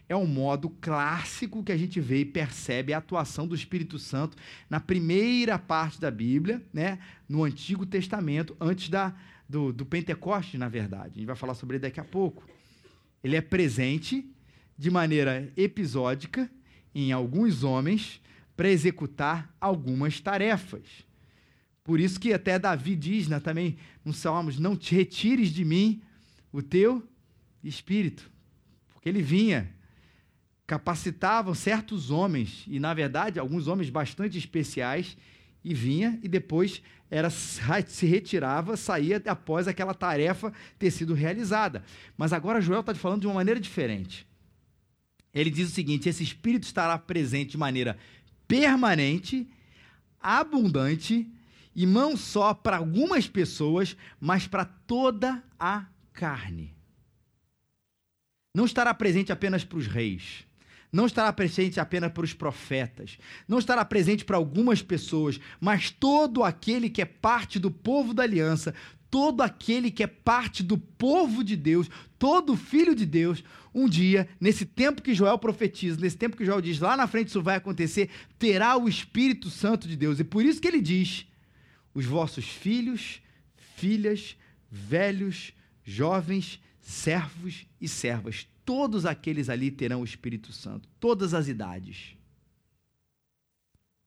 é 0.09 0.15
o 0.15 0.25
modo 0.25 0.71
clássico 0.71 1.65
que 1.65 1.73
a 1.73 1.77
gente 1.77 2.01
vê 2.01 2.21
e 2.21 2.25
percebe 2.25 2.93
a 2.93 2.99
atuação 2.99 3.45
do 3.45 3.57
Espírito 3.57 3.99
Santo 3.99 4.37
na 4.71 4.79
primeira 4.79 5.59
parte 5.59 6.01
da 6.01 6.13
Bíblia, 6.13 6.65
né, 6.73 7.01
no 7.29 7.43
Antigo 7.43 7.85
Testamento, 7.85 8.57
antes 8.61 8.89
da, 8.89 9.17
do, 9.49 9.73
do 9.73 9.85
Pentecoste, 9.85 10.57
na 10.57 10.69
verdade. 10.69 11.15
A 11.15 11.19
gente 11.19 11.27
vai 11.27 11.37
falar 11.37 11.55
sobre 11.55 11.75
ele 11.77 11.83
daqui 11.83 11.99
a 11.99 12.05
pouco. 12.05 12.49
Ele 13.23 13.35
é 13.35 13.41
presente 13.41 14.25
de 14.79 14.93
maneira 14.93 15.53
episódica 15.57 16.49
em 16.95 17.11
alguns 17.11 17.65
homens 17.65 18.21
para 18.59 18.69
executar 18.69 19.55
algumas 19.61 20.19
tarefas. 20.19 20.83
Por 21.85 22.01
isso 22.01 22.19
que 22.19 22.33
até 22.33 22.59
Davi 22.59 22.97
diz 22.97 23.29
né, 23.29 23.39
também 23.39 23.79
nos 24.05 24.17
Salmos: 24.17 24.59
Não 24.59 24.77
te 24.77 24.97
retires 24.97 25.51
de 25.51 25.65
mim 25.65 26.03
o 26.53 26.61
teu 26.61 27.09
espírito. 27.63 28.29
Porque 28.89 29.09
ele 29.09 29.23
vinha, 29.23 29.73
capacitava 30.67 31.55
certos 31.55 32.11
homens, 32.11 32.65
e 32.67 32.81
na 32.81 32.93
verdade, 32.93 33.39
alguns 33.39 33.69
homens 33.69 33.91
bastante 33.91 34.37
especiais, 34.37 35.17
e 35.63 35.73
vinha 35.73 36.19
e 36.21 36.27
depois 36.27 36.83
era 37.09 37.31
se 37.31 38.07
retirava, 38.07 38.77
saía 38.77 39.23
após 39.27 39.69
aquela 39.69 39.95
tarefa 39.95 40.53
ter 40.81 40.91
sido 40.91 41.15
realizada. 41.15 41.85
Mas 42.17 42.33
agora 42.33 42.61
Joel 42.61 42.81
está 42.81 42.93
falando 42.93 43.21
de 43.21 43.29
uma 43.29 43.35
maneira 43.35 43.61
diferente. 43.61 44.27
Ele 45.33 45.51
diz 45.51 45.71
o 45.71 45.73
seguinte: 45.73 46.09
esse 46.09 46.25
espírito 46.25 46.65
estará 46.65 46.99
presente 46.99 47.53
de 47.53 47.59
maneira 47.59 47.97
permanente, 48.49 49.47
abundante 50.21 51.31
e 51.77 51.87
não 51.87 52.17
só 52.17 52.53
para 52.53 52.79
algumas 52.79 53.29
pessoas, 53.29 53.97
mas 54.19 54.49
para 54.49 54.65
toda 54.65 55.45
a 55.61 55.87
carne. 56.13 56.75
Não 58.53 58.65
estará 58.65 58.93
presente 58.93 59.31
apenas 59.31 59.63
para 59.63 59.79
os 59.79 59.87
reis, 59.87 60.45
não 60.91 61.07
estará 61.07 61.33
presente 61.33 61.79
apenas 61.79 62.11
para 62.11 62.25
os 62.25 62.33
profetas, 62.33 63.19
não 63.47 63.59
estará 63.59 63.85
presente 63.85 64.25
para 64.25 64.37
algumas 64.37 64.83
pessoas, 64.83 65.39
mas 65.61 65.91
todo 65.91 66.43
aquele 66.43 66.89
que 66.91 67.03
é 67.03 67.05
parte 67.05 67.59
do 67.59 67.71
povo 67.71 68.15
da 68.15 68.23
aliança, 68.23 68.75
todo 69.11 69.43
aquele 69.43 69.91
que 69.91 70.03
é 70.03 70.07
parte 70.07 70.63
do 70.63 70.77
povo 70.77 71.43
de 71.43 71.57
Deus, 71.57 71.89
todo 72.19 72.57
filho 72.57 72.95
de 72.95 73.07
Deus, 73.07 73.43
um 73.75 73.89
dia, 73.89 74.29
nesse 74.41 74.67
tempo 74.67 75.03
que 75.03 75.15
Joel 75.15 75.39
profetiza, 75.39 76.01
nesse 76.01 76.17
tempo 76.17 76.37
que 76.37 76.45
Joel 76.45 76.61
diz, 76.61 76.79
lá 76.79 76.97
na 76.97 77.07
frente 77.07 77.29
isso 77.29 77.43
vai 77.43 77.57
acontecer, 77.57 78.11
terá 78.39 78.77
o 78.77 78.89
Espírito 78.89 79.51
Santo 79.51 79.87
de 79.87 79.97
Deus. 79.97 80.19
E 80.19 80.25
por 80.25 80.45
isso 80.45 80.61
que 80.61 80.69
ele 80.69 80.81
diz: 80.81 81.27
os 81.95 82.05
vossos 82.05 82.47
filhos, 82.47 83.23
filhas, 83.77 84.37
velhos, 84.71 85.53
jovens, 85.85 86.61
servos 86.81 87.67
e 87.81 87.89
servas, 87.89 88.47
todos 88.65 89.07
aqueles 89.07 89.49
ali 89.49 89.71
terão 89.71 90.01
o 90.01 90.05
Espírito 90.05 90.53
Santo, 90.53 90.89
todas 91.01 91.35
as 91.35 91.49
idades. 91.49 92.17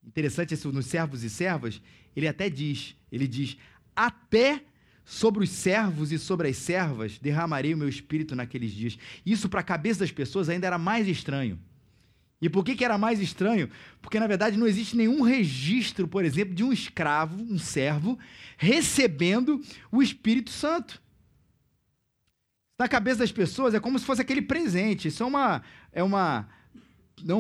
Interessante 0.04 0.54
isso 0.54 0.72
nos 0.72 0.88
servos 0.88 1.24
e 1.24 1.30
servas, 1.30 1.82
ele 2.16 2.28
até 2.28 2.50
diz, 2.50 2.96
ele 3.12 3.28
diz, 3.28 3.56
até 3.96 4.66
Sobre 5.04 5.44
os 5.44 5.50
servos 5.50 6.12
e 6.12 6.20
sobre 6.20 6.48
as 6.48 6.58
servas 6.58 7.18
derramarei 7.18 7.74
o 7.74 7.78
meu 7.78 7.90
espírito 7.90 8.36
naqueles 8.36 8.72
dias. 8.72 8.98
Isso, 9.26 9.50
para 9.50 9.60
a 9.60 9.64
cabeça 9.64 10.02
das 10.02 10.12
pessoas, 10.12 10.48
ainda 10.48 10.68
era 10.68 10.78
mais 10.78 11.08
estranho. 11.08 11.60
E 12.42 12.50
por 12.50 12.66
que, 12.66 12.76
que 12.76 12.84
era 12.84 12.98
mais 12.98 13.20
estranho? 13.20 13.70
Porque, 14.02 14.20
na 14.20 14.26
verdade, 14.26 14.58
não 14.58 14.66
existe 14.66 14.98
nenhum 14.98 15.22
registro, 15.22 16.08
por 16.08 16.26
exemplo, 16.26 16.56
de 16.56 16.64
um 16.64 16.74
escravo, 16.74 17.42
um 17.42 17.60
servo, 17.60 18.18
recebendo 18.58 19.62
o 19.92 20.02
Espírito 20.02 20.50
Santo. 20.50 21.00
Na 22.80 22.88
cabeça 22.88 23.20
das 23.20 23.32
pessoas 23.32 23.76
é 23.76 23.80
como 23.80 24.00
se 24.00 24.06
fosse 24.06 24.22
aquele 24.22 24.42
presente. 24.42 25.08
Isso 25.08 25.22
é 25.22 25.26
uma. 25.26 25.62
É, 25.92 26.02
uma, 26.02 26.50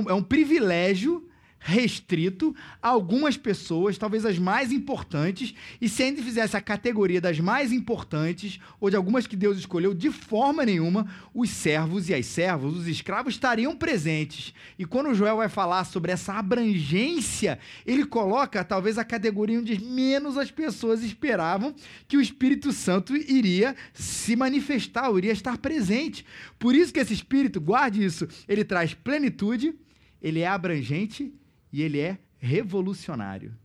é 0.08 0.14
um 0.14 0.22
privilégio 0.22 1.28
restrito 1.64 2.56
a 2.82 2.90
algumas 2.90 3.38
pessoas, 3.38 3.98
talvez 3.98 4.26
as 4.26 4.40
mais 4.40 4.72
importantes, 4.72 5.54
e 5.80 5.88
se 5.88 6.02
ainda 6.02 6.22
fizesse 6.22 6.58
a 6.58 6.62
categoria 6.62 7.22
das 7.22 7.40
mais 7.40 7.72
importantes, 7.72 8.60
ou 8.80 8.90
de 8.90 8.96
algumas 8.96 9.28
que 9.28 9.36
Deus 9.36 9.60
escolheu, 9.60 9.94
de 9.94 10.10
forma 10.10 10.66
nenhuma, 10.66 11.08
os 11.34 11.52
servos 11.52 12.10
e 12.10 12.16
as 12.16 12.26
servas, 12.26 12.74
os 12.74 12.88
escravos, 12.88 13.36
estariam 13.36 13.76
presentes. 13.76 14.54
E 14.78 14.86
quando 14.86 15.14
Joel 15.14 15.38
vai 15.38 15.50
falar 15.50 15.84
sobre 15.86 16.12
essa 16.12 16.34
abrangência, 16.34 17.60
ele 17.86 18.06
coloca 18.06 18.64
talvez 18.64 18.98
a 18.98 19.06
categoria 19.06 19.60
onde 19.60 19.80
menos 19.80 20.40
as 20.40 20.50
pessoas 20.50 21.04
esperavam 21.04 21.76
que 22.08 22.18
o 22.18 22.22
Espírito 22.22 22.72
Santo 22.72 23.16
iria 23.16 23.76
se 23.94 24.36
manifestar, 24.36 25.16
iria 25.16 25.32
estar 25.32 25.60
presente. 25.60 26.26
Por 26.58 26.74
isso 26.74 26.92
que 26.92 27.00
esse 27.00 27.14
Espírito, 27.14 27.62
guarde 27.62 28.04
isso, 28.04 28.28
ele 28.48 28.64
traz 28.64 28.96
plenitude, 28.96 29.76
ele 30.20 30.40
é 30.40 30.48
abrangente 30.48 31.32
e 31.72 31.82
ele 31.82 32.00
é 32.00 32.20
revolucionário. 32.38 33.56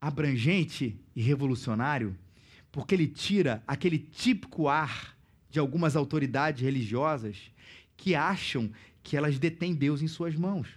Abrangente 0.00 1.00
e 1.14 1.22
revolucionário, 1.22 2.16
porque 2.70 2.94
ele 2.94 3.08
tira 3.08 3.62
aquele 3.66 3.98
típico 3.98 4.68
ar 4.68 5.16
de 5.48 5.58
algumas 5.58 5.96
autoridades 5.96 6.62
religiosas 6.62 7.50
que 7.96 8.14
acham 8.14 8.70
que 9.02 9.16
elas 9.16 9.38
detêm 9.38 9.74
Deus 9.74 10.02
em 10.02 10.08
suas 10.08 10.34
mãos. 10.34 10.68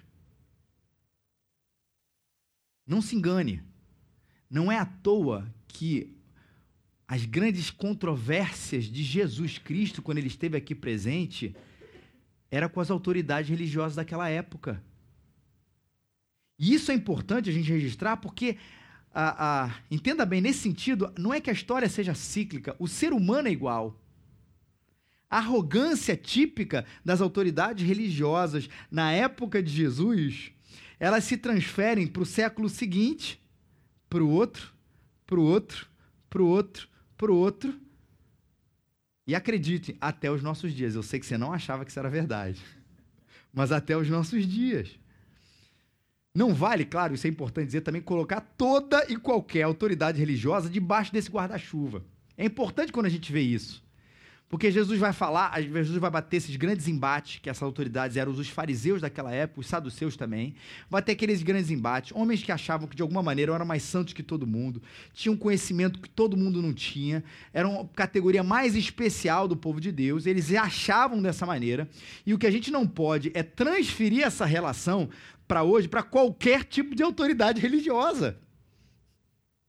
Não 2.88 3.02
se 3.02 3.16
engane, 3.16 3.62
não 4.50 4.72
é 4.72 4.78
à 4.78 4.86
toa 4.86 5.54
que 5.68 6.16
as 7.08 7.26
grandes 7.26 7.70
controvérsias 7.72 8.86
de 8.86 9.04
Jesus 9.04 9.58
Cristo, 9.58 10.02
quando 10.02 10.20
ele 10.20 10.28
esteve 10.28 10.56
aqui 10.56 10.74
presente, 10.74 11.56
era 12.52 12.70
com 12.70 12.80
as 12.80 12.90
autoridades 12.90 13.50
religiosas 13.50 13.96
daquela 13.96 14.30
época. 14.30 14.82
E 16.60 16.74
isso 16.74 16.92
é 16.92 16.94
importante 16.94 17.50
a 17.50 17.54
gente 17.54 17.72
registrar 17.72 18.18
porque, 18.18 18.58
entenda 19.90 20.26
bem, 20.26 20.42
nesse 20.42 20.60
sentido, 20.60 21.14
não 21.18 21.34
é 21.34 21.40
que 21.40 21.50
a 21.50 21.54
história 21.54 21.88
seja 21.88 22.14
cíclica, 22.14 22.76
o 22.78 22.88
ser 22.88 23.14
humano 23.14 23.48
é 23.48 23.52
igual. 23.52 23.98
A 25.30 25.38
arrogância 25.38 26.18
típica 26.18 26.86
das 27.06 27.22
autoridades 27.22 27.88
religiosas 27.88 28.70
na 28.92 29.12
época 29.12 29.64
de 29.64 29.72
Jesus, 29.72 30.52
elas 31.00 31.24
se 31.24 31.38
transferem 31.38 32.06
para 32.08 32.24
o 32.24 32.26
século 32.26 32.68
seguinte, 32.68 33.42
para 34.10 34.24
o 34.24 34.30
outro, 34.30 34.74
para 35.26 35.40
o 35.40 35.44
outro, 35.44 35.88
para 36.30 36.42
o 36.42 36.46
outro, 36.46 36.90
para 37.16 37.32
o 37.32 37.36
outro. 37.36 37.80
E 39.26 39.36
acredite, 39.36 39.96
até 40.02 40.30
os 40.32 40.42
nossos 40.42 40.74
dias. 40.74 40.96
Eu 40.96 41.04
sei 41.04 41.20
que 41.20 41.26
você 41.26 41.38
não 41.38 41.54
achava 41.54 41.86
que 41.86 41.92
isso 41.92 42.00
era 42.00 42.10
verdade, 42.10 42.60
mas 43.54 43.72
até 43.72 43.96
os 43.96 44.10
nossos 44.10 44.46
dias. 44.46 45.00
Não 46.34 46.54
vale, 46.54 46.86
claro, 46.86 47.16
isso 47.16 47.26
é 47.26 47.30
importante 47.30 47.68
dizer 47.68 47.82
também, 47.82 48.02
colocar 48.02 48.40
toda 48.40 49.04
e 49.10 49.16
qualquer 49.16 49.64
autoridade 49.64 50.20
religiosa 50.20 50.70
debaixo 50.70 51.12
desse 51.12 51.30
guarda-chuva. 51.30 52.04
É 52.38 52.46
importante 52.46 52.92
quando 52.92 53.08
a 53.08 53.10
gente 53.10 53.32
vê 53.32 53.42
isso. 53.42 53.84
Porque 54.50 54.72
Jesus 54.72 55.00
vai 55.00 55.14
falar, 55.14 55.62
Jesus 55.62 55.98
vai 55.98 56.10
bater 56.10 56.38
esses 56.38 56.56
grandes 56.56 56.88
embates, 56.88 57.40
que 57.40 57.52
essas 57.52 57.62
autoridades 57.62 58.18
eram 58.18 58.32
os 58.32 58.50
fariseus 58.50 59.00
daquela 59.00 59.32
época, 59.32 59.60
os 59.60 59.68
saduceus 59.68 60.18
também. 60.18 60.56
Vai 60.90 61.04
ter 61.04 61.12
aqueles 61.12 61.44
grandes 61.44 61.70
embates, 61.70 62.12
homens 62.16 62.42
que 62.42 62.52
achavam 62.52 62.88
que 62.88 62.96
de 62.96 63.04
alguma 63.04 63.22
maneira 63.22 63.54
eram 63.54 63.66
mais 63.66 63.84
santos 63.84 64.12
que 64.12 64.24
todo 64.24 64.48
mundo, 64.48 64.82
tinham 65.14 65.38
conhecimento 65.38 66.00
que 66.00 66.10
todo 66.10 66.36
mundo 66.36 66.64
não 66.64 66.74
tinha, 66.74 67.24
eram 67.54 67.88
categoria 67.96 68.42
mais 68.44 68.76
especial 68.76 69.48
do 69.48 69.56
povo 69.56 69.80
de 69.80 69.92
Deus, 69.92 70.26
eles 70.26 70.52
achavam 70.56 71.22
dessa 71.22 71.46
maneira. 71.46 71.88
E 72.26 72.34
o 72.34 72.38
que 72.40 72.48
a 72.48 72.52
gente 72.52 72.72
não 72.72 72.88
pode 72.88 73.32
é 73.36 73.44
transferir 73.44 74.26
essa 74.26 74.48
relação 74.48 75.10
para 75.50 75.64
hoje 75.64 75.88
para 75.88 76.04
qualquer 76.04 76.64
tipo 76.64 76.94
de 76.94 77.02
autoridade 77.02 77.60
religiosa. 77.60 78.40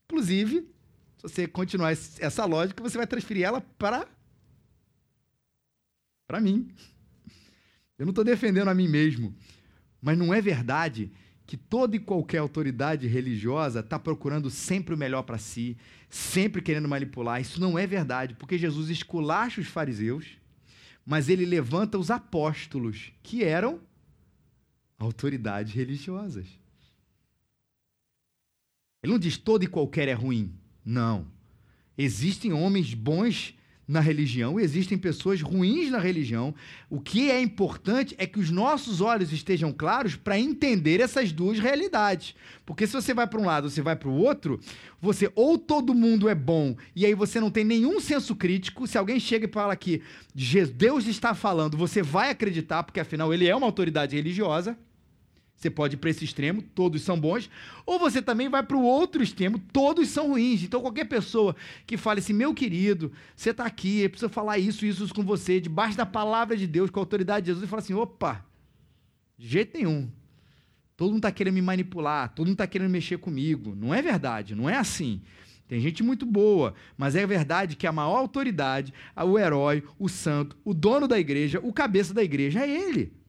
Inclusive, 0.05 0.69
se 1.17 1.23
você 1.23 1.49
continuar 1.49 1.93
essa 1.93 2.45
lógica, 2.45 2.83
você 2.83 2.99
vai 2.99 3.07
transferir 3.07 3.47
ela 3.47 3.63
para 3.79 4.07
para 6.29 6.39
mim. 6.39 6.71
Eu 7.99 8.05
não 8.05 8.11
estou 8.11 8.23
defendendo 8.23 8.69
a 8.69 8.75
mim 8.75 8.89
mesmo, 8.89 9.35
mas 10.03 10.19
não 10.19 10.35
é 10.35 10.41
verdade 10.41 11.11
que 11.47 11.57
toda 11.57 11.97
e 11.97 11.99
qualquer 11.99 12.39
autoridade 12.39 13.07
religiosa 13.07 13.81
está 13.81 13.99
procurando 13.99 14.51
sempre 14.51 14.95
o 14.95 14.99
melhor 14.99 15.23
para 15.23 15.39
si, 15.39 15.79
sempre 16.11 16.61
querendo 16.61 16.89
manipular. 16.89 17.41
Isso 17.41 17.59
não 17.59 17.79
é 17.79 17.87
verdade, 17.87 18.35
porque 18.35 18.59
Jesus 18.59 18.91
esculacha 18.91 19.63
os 19.63 19.67
fariseus, 19.67 20.39
mas 21.07 21.31
ele 21.31 21.47
levanta 21.47 21.99
os 21.99 22.11
apóstolos, 22.11 23.13
que 23.23 23.43
eram 23.43 23.81
autoridades 25.01 25.73
religiosas. 25.73 26.47
Ele 29.03 29.13
não 29.13 29.19
diz 29.19 29.39
todo 29.39 29.65
e 29.65 29.67
qualquer 29.67 30.09
é 30.09 30.13
ruim. 30.13 30.55
Não. 30.85 31.27
Existem 31.97 32.53
homens 32.53 32.93
bons 32.95 33.55
na 33.89 33.99
religião, 33.99 34.61
existem 34.61 34.97
pessoas 34.97 35.43
ruins 35.43 35.91
na 35.91 35.99
religião. 35.99 36.55
O 36.89 37.01
que 37.01 37.29
é 37.29 37.41
importante 37.41 38.15
é 38.19 38.27
que 38.27 38.39
os 38.39 38.49
nossos 38.49 39.01
olhos 39.01 39.33
estejam 39.33 39.73
claros 39.73 40.15
para 40.15 40.39
entender 40.39 41.01
essas 41.01 41.33
duas 41.33 41.59
realidades. 41.59 42.37
Porque 42.65 42.87
se 42.87 42.93
você 42.93 43.13
vai 43.13 43.27
para 43.27 43.41
um 43.41 43.45
lado, 43.45 43.69
você 43.69 43.83
vai 43.83 43.97
para 43.97 44.09
o 44.09 44.15
outro, 44.15 44.61
você 45.01 45.33
ou 45.35 45.59
todo 45.59 45.93
mundo 45.93 46.29
é 46.29 46.37
bom 46.37 46.77
e 46.95 47.05
aí 47.05 47.15
você 47.15 47.41
não 47.41 47.51
tem 47.51 47.65
nenhum 47.65 47.99
senso 47.99 48.37
crítico. 48.37 48.87
Se 48.87 48.97
alguém 48.97 49.19
chega 49.19 49.47
e 49.47 49.53
fala 49.53 49.75
que 49.75 50.03
Deus 50.77 51.07
está 51.09 51.35
falando, 51.35 51.77
você 51.77 52.01
vai 52.01 52.31
acreditar, 52.31 52.85
porque 52.85 53.01
afinal 53.01 53.35
ele 53.35 53.49
é 53.49 53.57
uma 53.57 53.67
autoridade 53.67 54.15
religiosa. 54.15 54.79
Você 55.61 55.69
pode 55.69 55.95
ir 55.95 55.99
para 55.99 56.09
esse 56.09 56.25
extremo, 56.25 56.63
todos 56.63 57.03
são 57.03 57.21
bons, 57.21 57.51
ou 57.85 57.99
você 57.99 58.23
também 58.23 58.49
vai 58.49 58.63
para 58.63 58.79
o 58.79 58.83
outro 58.83 59.23
extremo, 59.23 59.59
todos 59.71 60.09
são 60.09 60.29
ruins. 60.29 60.63
Então, 60.63 60.81
qualquer 60.81 61.05
pessoa 61.05 61.55
que 61.87 61.99
fale 61.99 62.21
assim, 62.21 62.33
meu 62.33 62.55
querido, 62.55 63.13
você 63.37 63.51
está 63.51 63.67
aqui, 63.67 64.01
eu 64.01 64.09
preciso 64.09 64.33
falar 64.33 64.57
isso, 64.57 64.87
isso, 64.87 65.05
isso 65.05 65.15
com 65.15 65.23
você, 65.23 65.61
debaixo 65.61 65.99
da 65.99 66.07
palavra 66.07 66.57
de 66.57 66.67
Deus, 66.67 66.89
com 66.89 66.99
a 66.99 67.03
autoridade 67.03 67.45
de 67.45 67.47
Jesus, 67.49 67.63
e 67.63 67.69
fala 67.69 67.83
assim: 67.83 67.93
opa, 67.93 68.43
de 69.37 69.47
jeito 69.47 69.77
nenhum. 69.77 70.11
Todo 70.97 71.11
mundo 71.11 71.19
está 71.19 71.31
querendo 71.31 71.55
me 71.55 71.63
manipular, 71.63 72.31
todo 72.35 72.47
mundo 72.47 72.55
está 72.55 72.67
querendo 72.67 72.91
mexer 72.91 73.19
comigo. 73.19 73.77
Não 73.77 73.93
é 73.93 74.01
verdade, 74.01 74.55
não 74.55 74.69
é 74.69 74.79
assim. 74.79 75.21
Tem 75.69 75.79
gente 75.79 76.03
muito 76.03 76.25
boa, 76.25 76.75
mas 76.97 77.15
é 77.15 77.27
verdade 77.27 77.77
que 77.77 77.87
a 77.87 77.93
maior 77.93 78.17
autoridade, 78.17 78.95
o 79.15 79.39
herói, 79.39 79.85
o 79.99 80.09
santo, 80.09 80.57
o 80.65 80.73
dono 80.73 81.07
da 81.07 81.19
igreja, 81.19 81.61
o 81.63 81.71
cabeça 81.71 82.15
da 82.15 82.25
igreja 82.25 82.61
é 82.61 82.71
ele. 82.71 83.20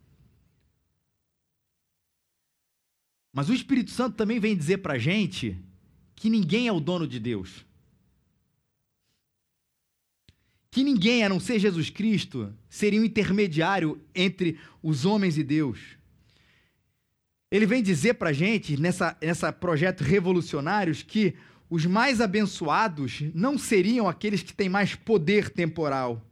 Mas 3.33 3.49
o 3.49 3.53
Espírito 3.53 3.91
Santo 3.91 4.15
também 4.15 4.39
vem 4.39 4.55
dizer 4.55 4.79
para 4.79 4.93
a 4.93 4.99
gente 4.99 5.57
que 6.15 6.29
ninguém 6.29 6.67
é 6.67 6.71
o 6.71 6.79
dono 6.79 7.07
de 7.07 7.19
Deus. 7.19 7.65
Que 10.69 10.83
ninguém, 10.83 11.23
a 11.23 11.29
não 11.29 11.39
ser 11.39 11.59
Jesus 11.59 11.89
Cristo, 11.89 12.53
seria 12.69 12.99
um 13.01 13.05
intermediário 13.05 14.01
entre 14.13 14.59
os 14.81 15.05
homens 15.05 15.37
e 15.37 15.43
Deus. 15.43 15.79
Ele 17.49 17.65
vem 17.65 17.83
dizer 17.83 18.13
para 18.13 18.29
a 18.29 18.33
gente, 18.33 18.79
nessa, 18.79 19.17
nessa 19.21 19.51
projeto 19.51 20.01
Revolucionários, 20.01 21.03
que 21.03 21.35
os 21.69 21.85
mais 21.85 22.21
abençoados 22.21 23.21
não 23.33 23.57
seriam 23.57 24.07
aqueles 24.07 24.43
que 24.43 24.53
têm 24.53 24.69
mais 24.69 24.95
poder 24.95 25.49
temporal. 25.49 26.25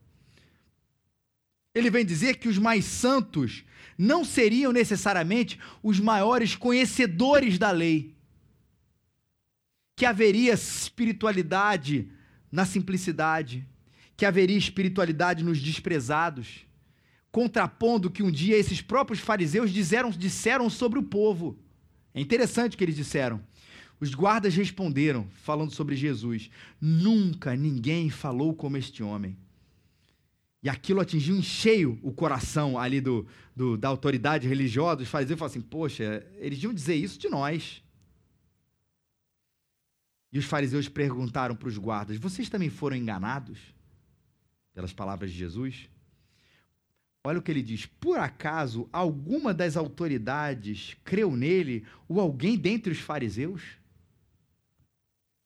Ele 1.74 1.90
vem 1.90 2.06
dizer 2.06 2.38
que 2.38 2.48
os 2.48 2.58
mais 2.58 2.86
santos 2.86 3.64
não 3.98 4.24
seriam 4.24 4.72
necessariamente 4.72 5.60
os 5.84 6.00
maiores 6.00 6.56
conhecedores 6.56 7.58
da 7.58 7.70
lei. 7.70 8.16
Que 9.96 10.06
haveria 10.06 10.54
espiritualidade 10.54 12.10
na 12.52 12.66
simplicidade, 12.66 13.68
que 14.16 14.26
haveria 14.26 14.58
espiritualidade 14.58 15.44
nos 15.44 15.62
desprezados, 15.62 16.66
contrapondo 17.32 18.08
o 18.08 18.12
que 18.12 18.24
um 18.24 18.32
dia 18.32 18.58
esses 18.58 18.82
próprios 18.82 19.20
fariseus 19.20 19.72
disseram, 19.72 20.10
disseram 20.10 20.70
sobre 20.70 20.98
o 20.98 21.04
povo. 21.04 21.60
É 22.14 22.20
interessante 22.20 22.74
o 22.74 22.78
que 22.78 22.84
eles 22.84 22.96
disseram. 22.96 23.42
Os 24.00 24.14
guardas 24.16 24.56
responderam, 24.56 25.28
falando 25.44 25.72
sobre 25.72 25.96
Jesus: 25.96 26.50
Nunca 26.80 27.56
ninguém 27.56 28.10
falou 28.10 28.54
como 28.56 28.78
este 28.78 29.04
homem. 29.04 29.38
E 30.62 30.68
aquilo 30.68 31.00
atingiu 31.00 31.36
em 31.36 31.42
cheio 31.42 31.98
o 32.04 32.12
coração 32.12 32.78
ali 32.78 33.00
do, 33.00 33.26
do 33.56 33.78
da 33.78 33.88
autoridade 33.88 34.48
religiosa, 34.48 34.98
dos 34.98 35.08
fariseus, 35.08 35.38
e 35.38 35.40
falaram 35.40 35.58
assim: 35.58 35.68
Poxa, 35.68 36.28
eles 36.36 36.62
iam 36.62 36.74
dizer 36.74 36.96
isso 36.96 37.18
de 37.18 37.30
nós. 37.30 37.82
E 40.32 40.38
os 40.38 40.46
fariseus 40.46 40.90
perguntaram 40.90 41.56
para 41.56 41.70
os 41.70 41.78
guardas: 41.78 42.18
Vocês 42.18 42.50
também 42.50 42.70
foram 42.70 42.98
enganados 42.98 43.58
pelas 44.74 44.92
palavras 44.92 45.32
de 45.32 45.38
Jesus? 45.38 45.90
Olha 47.24 47.40
o 47.40 47.42
que 47.42 47.52
ele 47.52 47.62
diz: 47.62 47.86
Por 47.86 48.20
acaso 48.20 48.90
alguma 48.92 49.54
das 49.54 49.78
autoridades 49.78 50.98
creu 51.06 51.36
nele 51.36 51.86
ou 52.08 52.20
alguém 52.20 52.58
dentre 52.58 52.92
os 52.92 53.00
fariseus? 53.00 53.62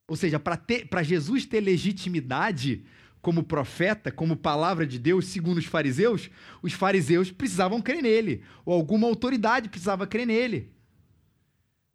Ou 0.08 0.16
seja, 0.16 0.40
para 0.40 1.04
Jesus 1.04 1.46
ter 1.46 1.62
legitimidade, 1.62 2.86
como 3.24 3.42
profeta, 3.42 4.12
como 4.12 4.36
palavra 4.36 4.86
de 4.86 5.00
Deus, 5.00 5.28
segundo 5.28 5.58
os 5.58 5.66
fariseus, 5.66 6.30
os 6.62 6.74
fariseus 6.74 7.32
precisavam 7.32 7.82
crer 7.82 8.04
nele, 8.04 8.44
ou 8.66 8.74
alguma 8.74 9.08
autoridade 9.08 9.70
precisava 9.70 10.06
crer 10.06 10.28
nele. 10.28 10.70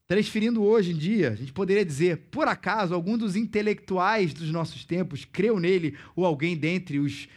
Transferindo 0.07 0.63
hoje 0.63 0.93
em 0.93 0.97
dia, 0.97 1.33
a 1.33 1.35
gente 1.35 1.53
poderia 1.53 1.85
dizer, 1.85 2.29
por 2.31 2.49
acaso, 2.49 2.95
algum 2.95 3.19
dos 3.19 3.37
intelectuais 3.37 4.33
dos 4.33 4.51
nossos 4.51 4.87
tempos 4.87 5.27
creu 5.27 5.61
nele, 5.61 5.99
ou 6.17 6.25
alguém 6.25 6.57
dentre 6.57 6.99
os 6.99 7.29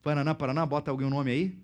Paraná, 0.00 0.34
Paraná, 0.34 0.64
bota 0.64 0.90
algum 0.90 1.10
nome 1.10 1.30
aí? 1.30 1.58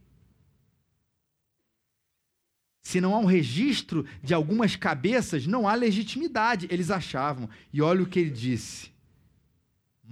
Se 2.83 3.01
não 3.01 3.15
há 3.15 3.19
um 3.19 3.25
registro 3.25 4.05
de 4.23 4.35
algumas 4.35 4.77
cabeças, 4.77 5.47
não 5.47 5.67
há 5.67 5.75
legitimidade, 5.75 6.67
eles 6.69 6.91
achavam. 6.91 7.49
E 7.73 7.81
olha 7.81 8.03
o 8.03 8.07
que 8.07 8.19
ele 8.19 8.31
disse. 8.31 8.92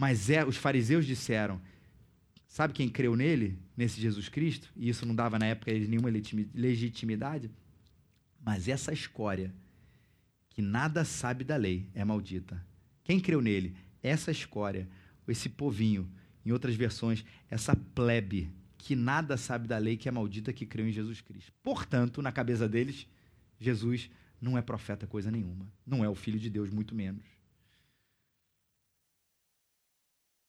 Mas 0.00 0.30
é, 0.30 0.42
os 0.42 0.56
fariseus 0.56 1.04
disseram: 1.04 1.60
sabe 2.48 2.72
quem 2.72 2.88
creu 2.88 3.14
nele, 3.14 3.58
nesse 3.76 4.00
Jesus 4.00 4.30
Cristo? 4.30 4.72
E 4.74 4.88
isso 4.88 5.04
não 5.04 5.14
dava 5.14 5.38
na 5.38 5.44
época 5.44 5.70
nenhuma 5.70 6.08
legitimidade. 6.54 7.50
Mas 8.42 8.66
essa 8.66 8.94
escória, 8.94 9.52
que 10.48 10.62
nada 10.62 11.04
sabe 11.04 11.44
da 11.44 11.56
lei, 11.56 11.86
é 11.94 12.02
maldita. 12.02 12.64
Quem 13.04 13.20
creu 13.20 13.42
nele? 13.42 13.76
Essa 14.02 14.30
escória, 14.30 14.88
esse 15.28 15.50
povinho, 15.50 16.10
em 16.46 16.50
outras 16.50 16.74
versões, 16.74 17.22
essa 17.50 17.76
plebe 17.76 18.50
que 18.78 18.96
nada 18.96 19.36
sabe 19.36 19.68
da 19.68 19.76
lei, 19.76 19.98
que 19.98 20.08
é 20.08 20.10
maldita, 20.10 20.50
que 20.50 20.64
creu 20.64 20.88
em 20.88 20.92
Jesus 20.92 21.20
Cristo. 21.20 21.52
Portanto, 21.62 22.22
na 22.22 22.32
cabeça 22.32 22.66
deles, 22.66 23.06
Jesus 23.60 24.10
não 24.40 24.56
é 24.56 24.62
profeta 24.62 25.06
coisa 25.06 25.30
nenhuma. 25.30 25.70
Não 25.86 26.02
é 26.02 26.08
o 26.08 26.14
filho 26.14 26.38
de 26.38 26.48
Deus, 26.48 26.70
muito 26.70 26.94
menos. 26.94 27.29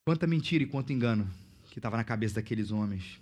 Quanta 0.04 0.26
mentira 0.26 0.64
e 0.64 0.68
quanto 0.68 0.92
engano 0.92 1.30
que 1.70 1.78
estava 1.78 1.96
na 1.96 2.04
cabeça 2.04 2.36
daqueles 2.36 2.72
homens. 2.72 3.22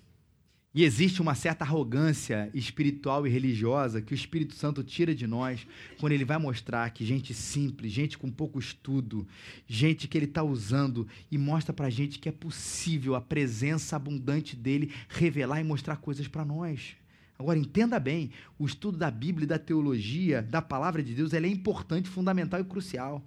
E 0.73 0.85
existe 0.85 1.21
uma 1.21 1.35
certa 1.35 1.65
arrogância 1.65 2.49
espiritual 2.53 3.27
e 3.27 3.29
religiosa 3.29 4.01
que 4.01 4.13
o 4.13 4.15
Espírito 4.15 4.55
Santo 4.55 4.81
tira 4.81 5.13
de 5.13 5.27
nós 5.27 5.67
quando 5.99 6.13
ele 6.13 6.23
vai 6.23 6.37
mostrar 6.37 6.89
que 6.91 7.03
gente 7.03 7.33
simples, 7.33 7.91
gente 7.91 8.17
com 8.17 8.31
pouco 8.31 8.57
estudo, 8.57 9.27
gente 9.67 10.07
que 10.07 10.17
ele 10.17 10.25
está 10.25 10.41
usando 10.41 11.05
e 11.29 11.37
mostra 11.37 11.73
para 11.73 11.89
gente 11.89 12.17
que 12.17 12.29
é 12.29 12.31
possível 12.31 13.13
a 13.13 13.19
presença 13.19 13.97
abundante 13.97 14.55
dele 14.55 14.93
revelar 15.09 15.59
e 15.59 15.65
mostrar 15.65 15.97
coisas 15.97 16.29
para 16.29 16.45
nós. 16.45 16.95
Agora, 17.37 17.59
entenda 17.59 17.99
bem: 17.99 18.31
o 18.57 18.65
estudo 18.65 18.97
da 18.97 19.11
Bíblia 19.11 19.43
e 19.43 19.47
da 19.49 19.59
teologia, 19.59 20.41
da 20.41 20.61
palavra 20.61 21.03
de 21.03 21.13
Deus, 21.13 21.33
é 21.33 21.45
importante, 21.45 22.07
fundamental 22.07 22.61
e 22.61 22.63
crucial. 22.63 23.21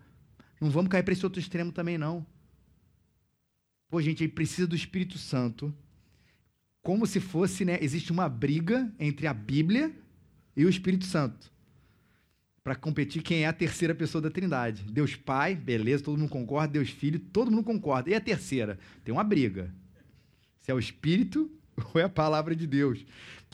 Não 0.59 0.71
vamos 0.71 0.91
cair 0.91 1.03
para 1.03 1.13
esse 1.13 1.27
outro 1.27 1.39
extremo 1.39 1.71
também, 1.71 1.99
não. 1.99 2.25
Pô, 3.93 4.01
gente, 4.01 4.23
aí 4.23 4.29
precisa 4.29 4.67
do 4.67 4.75
Espírito 4.75 5.19
Santo 5.19 5.71
como 6.83 7.07
se 7.07 7.21
fosse, 7.21 7.63
né, 7.63 7.77
existe 7.83 8.11
uma 8.11 8.27
briga 8.27 8.91
entre 8.99 9.27
a 9.27 9.35
Bíblia 9.35 9.93
e 10.57 10.65
o 10.65 10.69
Espírito 10.71 11.05
Santo. 11.05 11.53
Para 12.65 12.75
competir 12.75 13.23
quem 13.23 13.45
é 13.45 13.47
a 13.47 13.53
terceira 13.53 13.95
pessoa 13.95 14.23
da 14.23 14.31
Trindade. 14.31 14.83
Deus 14.91 15.15
Pai, 15.15 15.55
beleza, 15.55 16.05
todo 16.05 16.17
mundo 16.17 16.31
concorda, 16.31 16.73
Deus 16.73 16.89
Filho, 16.89 17.19
todo 17.19 17.51
mundo 17.51 17.65
concorda. 17.65 18.09
E 18.09 18.15
a 18.15 18.21
terceira? 18.21 18.79
Tem 19.05 19.13
uma 19.13 19.23
briga. 19.23 19.71
Se 20.61 20.71
é 20.71 20.75
o 20.75 20.79
Espírito 20.79 21.51
ou 21.93 22.01
é 22.01 22.05
a 22.05 22.09
palavra 22.09 22.57
de 22.57 22.67
Deus. 22.67 23.05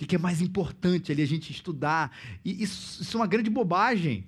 O 0.00 0.07
que 0.07 0.14
é 0.14 0.21
mais 0.21 0.40
importante 0.40 1.11
ali 1.11 1.21
a 1.21 1.26
gente 1.26 1.50
estudar? 1.50 2.16
E 2.45 2.62
isso, 2.62 3.02
isso 3.02 3.16
é 3.16 3.21
uma 3.21 3.26
grande 3.26 3.50
bobagem. 3.50 4.25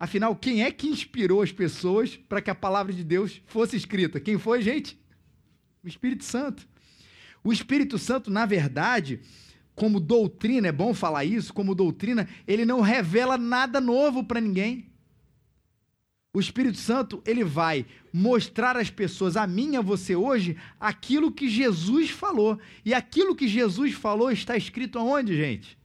Afinal, 0.00 0.34
quem 0.34 0.64
é 0.64 0.72
que 0.72 0.88
inspirou 0.88 1.42
as 1.42 1.52
pessoas 1.52 2.16
para 2.16 2.42
que 2.42 2.50
a 2.50 2.56
palavra 2.56 2.92
de 2.92 3.04
Deus 3.04 3.40
fosse 3.46 3.76
escrita? 3.76 4.18
Quem 4.18 4.36
foi, 4.36 4.60
gente? 4.60 5.00
O 5.84 5.88
Espírito 5.88 6.24
Santo. 6.24 6.68
O 7.42 7.52
Espírito 7.52 7.98
Santo, 7.98 8.30
na 8.30 8.46
verdade, 8.46 9.20
como 9.74 9.98
doutrina, 9.98 10.68
é 10.68 10.72
bom 10.72 10.94
falar 10.94 11.24
isso, 11.24 11.52
como 11.52 11.74
doutrina, 11.74 12.28
ele 12.46 12.64
não 12.64 12.80
revela 12.80 13.36
nada 13.36 13.80
novo 13.80 14.22
para 14.22 14.40
ninguém. 14.40 14.92
O 16.32 16.40
Espírito 16.40 16.78
Santo, 16.78 17.22
ele 17.26 17.44
vai 17.44 17.84
mostrar 18.12 18.76
às 18.76 18.90
pessoas, 18.90 19.36
a 19.36 19.46
mim 19.46 19.72
e 19.72 19.76
a 19.76 19.82
você 19.82 20.14
hoje, 20.14 20.56
aquilo 20.78 21.32
que 21.32 21.48
Jesus 21.48 22.10
falou. 22.10 22.58
E 22.84 22.94
aquilo 22.94 23.34
que 23.34 23.48
Jesus 23.48 23.92
falou 23.92 24.30
está 24.30 24.56
escrito 24.56 24.98
aonde, 24.98 25.36
gente? 25.36 25.76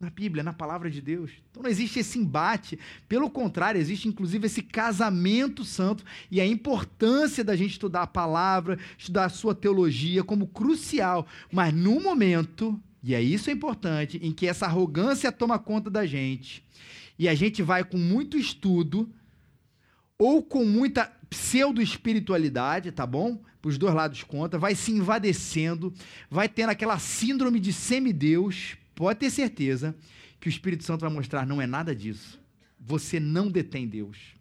Na 0.00 0.10
Bíblia, 0.10 0.42
na 0.42 0.52
palavra 0.52 0.90
de 0.90 1.00
Deus. 1.00 1.30
Então 1.50 1.62
não 1.62 1.70
existe 1.70 2.00
esse 2.00 2.18
embate, 2.18 2.78
pelo 3.08 3.30
contrário, 3.30 3.80
existe 3.80 4.08
inclusive 4.08 4.46
esse 4.46 4.62
casamento 4.62 5.64
santo 5.64 6.04
e 6.30 6.40
a 6.40 6.46
importância 6.46 7.44
da 7.44 7.56
gente 7.56 7.72
estudar 7.72 8.02
a 8.02 8.06
palavra, 8.06 8.78
estudar 8.98 9.26
a 9.26 9.30
sua 9.30 9.54
teologia 9.54 10.24
como 10.24 10.46
crucial, 10.46 11.26
mas 11.50 11.72
no 11.72 12.00
momento, 12.00 12.78
e 13.02 13.14
é 13.14 13.22
isso 13.22 13.48
é 13.50 13.52
importante, 13.52 14.18
em 14.22 14.32
que 14.32 14.46
essa 14.46 14.66
arrogância 14.66 15.30
toma 15.32 15.58
conta 15.58 15.88
da 15.88 16.04
gente, 16.04 16.64
e 17.18 17.28
a 17.28 17.34
gente 17.34 17.62
vai 17.62 17.84
com 17.84 17.96
muito 17.96 18.36
estudo 18.36 19.08
ou 20.18 20.42
com 20.42 20.64
muita 20.64 21.10
pseudo-espiritualidade, 21.30 22.92
tá 22.92 23.06
bom? 23.06 23.40
Para 23.62 23.68
os 23.68 23.78
dois 23.78 23.94
lados 23.94 24.22
conta, 24.22 24.58
vai 24.58 24.74
se 24.74 24.92
invadecendo, 24.92 25.92
vai 26.28 26.48
tendo 26.48 26.70
aquela 26.70 26.98
síndrome 26.98 27.58
de 27.58 27.72
semideus, 27.72 28.76
pode 28.94 29.20
ter 29.20 29.30
certeza 29.30 29.94
que 30.40 30.48
o 30.48 30.50
Espírito 30.50 30.84
Santo 30.84 31.02
vai 31.02 31.10
mostrar: 31.10 31.46
não 31.46 31.60
é 31.60 31.66
nada 31.66 31.94
disso. 31.94 32.40
Você 32.78 33.18
não 33.18 33.50
detém 33.50 33.86
Deus. 33.88 34.34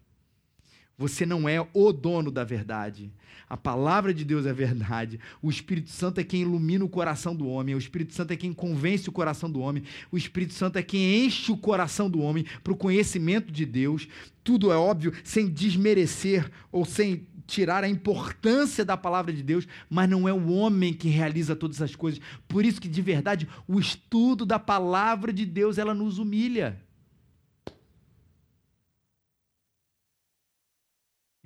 Você 0.97 1.25
não 1.25 1.49
é 1.49 1.65
o 1.73 1.91
dono 1.91 2.29
da 2.29 2.43
verdade. 2.43 3.11
A 3.49 3.57
palavra 3.57 4.13
de 4.13 4.23
Deus 4.23 4.45
é 4.45 4.53
verdade. 4.53 5.19
O 5.41 5.49
Espírito 5.49 5.89
Santo 5.89 6.19
é 6.19 6.23
quem 6.23 6.41
ilumina 6.41 6.85
o 6.85 6.89
coração 6.89 7.35
do 7.35 7.47
homem. 7.47 7.75
O 7.75 7.77
Espírito 7.77 8.13
Santo 8.13 8.31
é 8.31 8.35
quem 8.35 8.53
convence 8.53 9.09
o 9.09 9.11
coração 9.11 9.49
do 9.49 9.59
homem. 9.59 9.83
O 10.11 10.17
Espírito 10.17 10.53
Santo 10.53 10.77
é 10.77 10.83
quem 10.83 11.25
enche 11.25 11.51
o 11.51 11.57
coração 11.57 12.09
do 12.09 12.19
homem 12.19 12.45
para 12.63 12.73
o 12.73 12.77
conhecimento 12.77 13.51
de 13.51 13.65
Deus. 13.65 14.07
Tudo 14.43 14.71
é 14.71 14.75
óbvio, 14.75 15.13
sem 15.23 15.47
desmerecer 15.47 16.49
ou 16.71 16.85
sem 16.85 17.27
tirar 17.53 17.83
a 17.83 17.89
importância 17.89 18.83
da 18.83 18.97
palavra 18.97 19.31
de 19.31 19.43
Deus, 19.43 19.67
mas 19.89 20.09
não 20.09 20.27
é 20.27 20.33
o 20.33 20.51
homem 20.51 20.93
que 20.93 21.07
realiza 21.07 21.55
todas 21.55 21.81
as 21.81 21.95
coisas. 21.95 22.19
Por 22.47 22.65
isso 22.65 22.81
que 22.81 22.87
de 22.87 23.01
verdade 23.01 23.47
o 23.67 23.79
estudo 23.79 24.45
da 24.45 24.57
palavra 24.57 25.31
de 25.31 25.45
Deus 25.45 25.77
ela 25.77 25.93
nos 25.93 26.17
humilha. 26.17 26.81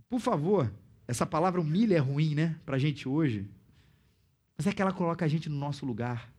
Por 0.09 0.21
favor, 0.21 0.71
essa 1.05 1.25
palavra 1.25 1.59
humilha 1.59 1.97
é 1.97 1.99
ruim, 1.99 2.33
né, 2.33 2.57
para 2.65 2.77
a 2.77 2.79
gente 2.79 3.09
hoje, 3.09 3.45
mas 4.57 4.65
é 4.65 4.71
que 4.71 4.81
ela 4.81 4.93
coloca 4.93 5.25
a 5.25 5.27
gente 5.27 5.49
no 5.49 5.57
nosso 5.57 5.85
lugar. 5.85 6.31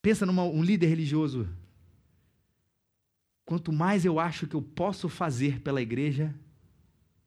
Pensa 0.00 0.24
num 0.24 0.40
um 0.40 0.62
líder 0.62 0.86
religioso. 0.86 1.46
Quanto 3.44 3.72
mais 3.72 4.06
eu 4.06 4.18
acho 4.18 4.46
que 4.46 4.54
eu 4.54 4.62
posso 4.62 5.08
fazer 5.08 5.60
pela 5.60 5.82
igreja, 5.82 6.34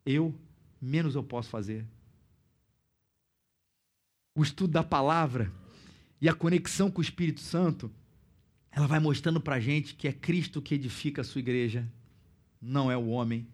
eu, 0.06 0.34
menos 0.82 1.16
eu 1.16 1.24
posso 1.24 1.50
fazer. 1.50 1.86
O 4.36 4.44
estudo 4.44 4.72
da 4.72 4.84
palavra 4.84 5.52
e 6.20 6.30
a 6.30 6.34
conexão 6.34 6.90
com 6.90 7.00
o 7.00 7.04
Espírito 7.04 7.42
Santo, 7.42 7.92
ela 8.72 8.88
vai 8.88 9.00
mostrando 9.00 9.42
para 9.42 9.56
a 9.56 9.60
gente 9.60 9.96
que 9.96 10.08
é 10.08 10.14
Cristo 10.14 10.62
que 10.62 10.76
edifica 10.76 11.22
a 11.22 11.24
sua 11.24 11.40
igreja, 11.40 11.86
não 12.62 12.92
é 12.92 12.98
o 12.98 13.08
homem. 13.08 13.48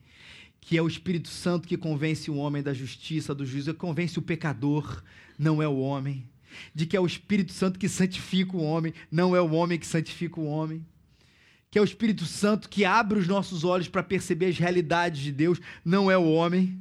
Que 0.60 0.78
é 0.78 0.82
o 0.82 0.88
Espírito 0.88 1.30
Santo 1.30 1.68
que 1.68 1.78
convence 1.78 2.30
o 2.30 2.36
homem 2.36 2.62
da 2.62 2.74
justiça, 2.74 3.34
do 3.34 3.46
juízo, 3.46 3.74
que 3.74 3.80
convence 3.80 4.20
o 4.20 4.22
pecador, 4.22 5.02
não 5.38 5.62
é 5.62 5.68
o 5.68 5.78
homem. 5.78 6.28
De 6.74 6.86
que 6.86 6.98
é 6.98 7.00
o 7.00 7.06
Espírito 7.06 7.54
Santo 7.54 7.80
que 7.80 7.88
santifica 7.88 8.56
o 8.56 8.64
homem, 8.64 8.94
não 9.12 9.36
é 9.36 9.42
o 9.42 9.52
homem 9.52 9.80
que 9.80 9.88
santifica 9.88 10.40
o 10.40 10.46
homem 10.46 10.86
que 11.70 11.78
é 11.78 11.82
o 11.82 11.86
Espírito 11.86 12.26
Santo 12.26 12.70
que 12.70 12.86
abre 12.86 13.20
os 13.20 13.28
nossos 13.28 13.64
olhos 13.64 13.88
para 13.88 14.04
perceber 14.04 14.48
as 14.48 14.58
realidades 14.58 15.22
de 15.22 15.32
Deus, 15.32 15.60
não 15.84 16.10
é 16.10 16.18
o 16.18 16.32
homem. 16.32 16.80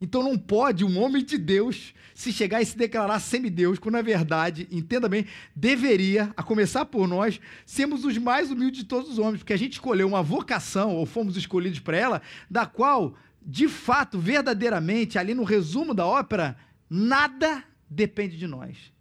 Então 0.00 0.22
não 0.22 0.38
pode 0.38 0.84
um 0.84 0.98
homem 0.98 1.22
de 1.22 1.36
Deus 1.36 1.92
se 2.14 2.32
chegar 2.32 2.62
e 2.62 2.66
se 2.66 2.76
declarar 2.76 3.20
semideus, 3.20 3.78
quando 3.78 3.94
na 3.94 4.02
verdade, 4.02 4.66
entenda 4.70 5.08
bem, 5.08 5.26
deveria, 5.54 6.32
a 6.36 6.42
começar 6.42 6.86
por 6.86 7.06
nós, 7.06 7.40
sermos 7.66 8.04
os 8.04 8.16
mais 8.16 8.50
humildes 8.50 8.80
de 8.80 8.86
todos 8.86 9.10
os 9.10 9.18
homens, 9.18 9.38
porque 9.38 9.52
a 9.52 9.58
gente 9.58 9.74
escolheu 9.74 10.08
uma 10.08 10.22
vocação, 10.22 10.96
ou 10.96 11.04
fomos 11.04 11.36
escolhidos 11.36 11.80
para 11.80 11.96
ela, 11.96 12.22
da 12.50 12.64
qual, 12.66 13.14
de 13.42 13.68
fato, 13.68 14.18
verdadeiramente, 14.18 15.18
ali 15.18 15.34
no 15.34 15.44
resumo 15.44 15.94
da 15.94 16.06
ópera, 16.06 16.56
nada 16.88 17.62
depende 17.88 18.38
de 18.38 18.46
nós. 18.46 18.92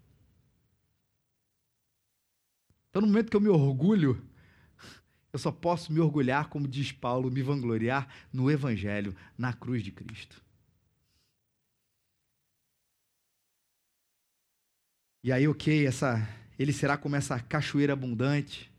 Então, 2.90 3.02
no 3.02 3.08
momento 3.08 3.30
que 3.30 3.38
eu 3.38 3.42
me 3.42 3.50
orgulho 3.50 4.29
eu 5.32 5.40
só 5.40 5.52
posso 5.52 5.92
me 5.94 6.00
orgulhar, 6.00 6.50
como 6.50 6.68
diz 6.68 6.92
Paulo, 6.92 7.32
me 7.32 7.42
vangloriar 7.42 8.08
no 8.34 8.50
Evangelho, 8.50 9.16
na 9.38 9.54
cruz 9.54 9.84
de 9.84 9.92
Cristo. 9.92 10.42
E 15.24 15.32
aí, 15.32 15.48
ok, 15.48 15.86
essa, 15.86 16.28
ele 16.58 16.72
será 16.74 16.98
como 16.98 17.16
essa 17.16 17.40
cachoeira 17.40 17.94
abundante 17.94 18.70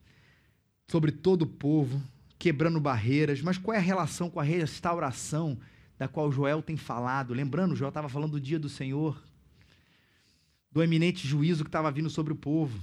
sobre 0.90 1.12
todo 1.12 1.42
o 1.42 1.46
povo, 1.46 2.02
quebrando 2.36 2.80
barreiras. 2.80 3.40
Mas 3.40 3.56
qual 3.56 3.76
é 3.76 3.78
a 3.78 3.82
relação 3.82 4.28
com 4.28 4.40
a 4.40 4.42
restauração 4.42 5.56
da 5.96 6.08
qual 6.08 6.32
Joel 6.32 6.62
tem 6.62 6.76
falado? 6.76 7.32
Lembrando, 7.32 7.76
Joel 7.76 7.90
estava 7.90 8.08
falando 8.08 8.32
do 8.32 8.40
dia 8.40 8.58
do 8.58 8.68
Senhor, 8.68 9.22
do 10.72 10.82
eminente 10.82 11.28
juízo 11.28 11.62
que 11.62 11.68
estava 11.68 11.92
vindo 11.92 12.10
sobre 12.10 12.32
o 12.32 12.36
povo. 12.36 12.82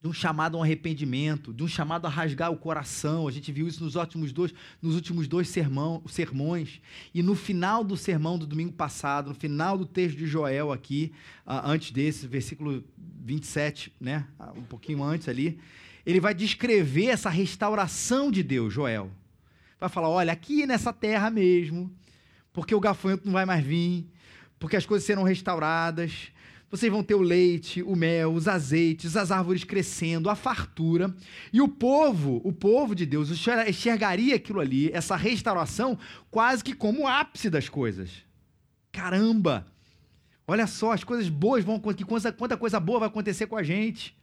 De 0.00 0.06
um 0.06 0.12
chamado 0.12 0.56
a 0.56 0.60
um 0.60 0.62
arrependimento, 0.62 1.52
de 1.52 1.62
um 1.64 1.68
chamado 1.68 2.06
a 2.06 2.10
rasgar 2.10 2.52
o 2.52 2.56
coração. 2.56 3.26
A 3.26 3.32
gente 3.32 3.50
viu 3.50 3.66
isso 3.66 3.82
nos 3.82 3.96
últimos 3.96 4.32
dois, 4.32 4.54
nos 4.80 4.94
últimos 4.94 5.26
dois 5.26 5.48
sermão, 5.48 6.02
sermões. 6.06 6.80
E 7.12 7.22
no 7.22 7.34
final 7.34 7.82
do 7.82 7.96
sermão 7.96 8.38
do 8.38 8.46
domingo 8.46 8.72
passado, 8.72 9.28
no 9.28 9.34
final 9.34 9.76
do 9.76 9.84
texto 9.84 10.16
de 10.16 10.26
Joel 10.26 10.70
aqui, 10.70 11.12
uh, 11.44 11.60
antes 11.64 11.90
desse, 11.90 12.28
versículo 12.28 12.84
27, 12.96 13.92
né? 14.00 14.24
Uh, 14.38 14.60
um 14.60 14.64
pouquinho 14.64 15.02
antes 15.02 15.28
ali, 15.28 15.58
ele 16.06 16.20
vai 16.20 16.32
descrever 16.32 17.06
essa 17.06 17.28
restauração 17.28 18.30
de 18.30 18.42
Deus, 18.44 18.72
Joel. 18.72 19.10
Vai 19.80 19.88
falar: 19.88 20.08
olha, 20.08 20.32
aqui 20.32 20.64
nessa 20.64 20.92
terra 20.92 21.28
mesmo, 21.28 21.90
porque 22.52 22.74
o 22.74 22.80
gafanhoto 22.80 23.26
não 23.26 23.32
vai 23.32 23.44
mais 23.44 23.64
vir, 23.64 24.06
porque 24.60 24.76
as 24.76 24.86
coisas 24.86 25.04
serão 25.04 25.24
restauradas, 25.24 26.30
vocês 26.70 26.92
vão 26.92 27.02
ter 27.02 27.14
o 27.14 27.22
leite, 27.22 27.82
o 27.82 27.96
mel, 27.96 28.32
os 28.32 28.46
azeites, 28.46 29.16
as 29.16 29.30
árvores 29.30 29.64
crescendo, 29.64 30.28
a 30.28 30.34
fartura. 30.34 31.14
E 31.52 31.60
o 31.62 31.68
povo, 31.68 32.40
o 32.44 32.52
povo 32.52 32.94
de 32.94 33.06
Deus, 33.06 33.30
enxergaria 33.30 34.36
aquilo 34.36 34.60
ali, 34.60 34.90
essa 34.92 35.16
restauração, 35.16 35.98
quase 36.30 36.62
que 36.62 36.74
como 36.74 37.02
o 37.02 37.06
ápice 37.06 37.48
das 37.48 37.68
coisas. 37.68 38.10
Caramba! 38.92 39.66
Olha 40.46 40.66
só, 40.66 40.92
as 40.92 41.04
coisas 41.04 41.28
boas 41.28 41.64
vão 41.64 41.76
acontecer, 41.76 42.32
quanta 42.32 42.56
coisa 42.56 42.78
boa 42.78 43.00
vai 43.00 43.08
acontecer 43.08 43.46
com 43.46 43.56
a 43.56 43.62
gente. 43.62 44.16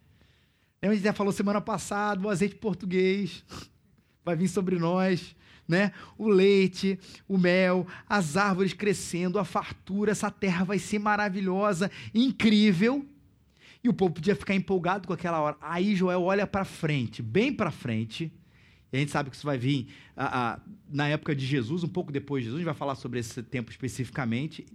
A 0.81 0.93
gente 0.93 1.03
já 1.03 1.13
falou 1.13 1.33
semana 1.33 1.61
passada, 1.61 2.25
o 2.25 2.29
azeite 2.29 2.55
português 2.55 3.43
vai 4.23 4.35
vir 4.35 4.47
sobre 4.47 4.77
nós 4.77 5.35
né? 5.67 5.91
O 6.17 6.27
leite, 6.27 6.99
o 7.27 7.37
mel, 7.37 7.87
as 8.07 8.37
árvores 8.37 8.73
crescendo, 8.73 9.39
a 9.39 9.45
fartura, 9.45 10.11
essa 10.11 10.29
terra 10.29 10.63
vai 10.63 10.79
ser 10.79 10.99
maravilhosa, 10.99 11.89
incrível. 12.13 13.05
E 13.83 13.89
o 13.89 13.93
povo 13.93 14.13
podia 14.13 14.35
ficar 14.35 14.55
empolgado 14.55 15.07
com 15.07 15.13
aquela 15.13 15.39
hora. 15.39 15.57
Aí 15.61 15.95
Joel 15.95 16.23
olha 16.23 16.47
para 16.47 16.65
frente, 16.65 17.21
bem 17.21 17.53
para 17.53 17.69
frente, 17.71 18.31
a 18.95 18.99
gente 18.99 19.11
sabe 19.11 19.29
que 19.29 19.35
isso 19.35 19.45
vai 19.45 19.57
vir 19.57 19.87
a, 20.15 20.53
a, 20.53 20.59
na 20.89 21.07
época 21.09 21.35
de 21.35 21.45
Jesus, 21.45 21.83
um 21.83 21.89
pouco 21.89 22.11
depois 22.11 22.41
de 22.41 22.45
Jesus, 22.45 22.57
a 22.57 22.61
gente 22.61 22.65
vai 22.65 22.73
falar 22.73 22.95
sobre 22.95 23.19
esse 23.19 23.43
tempo 23.43 23.69
especificamente, 23.69 24.65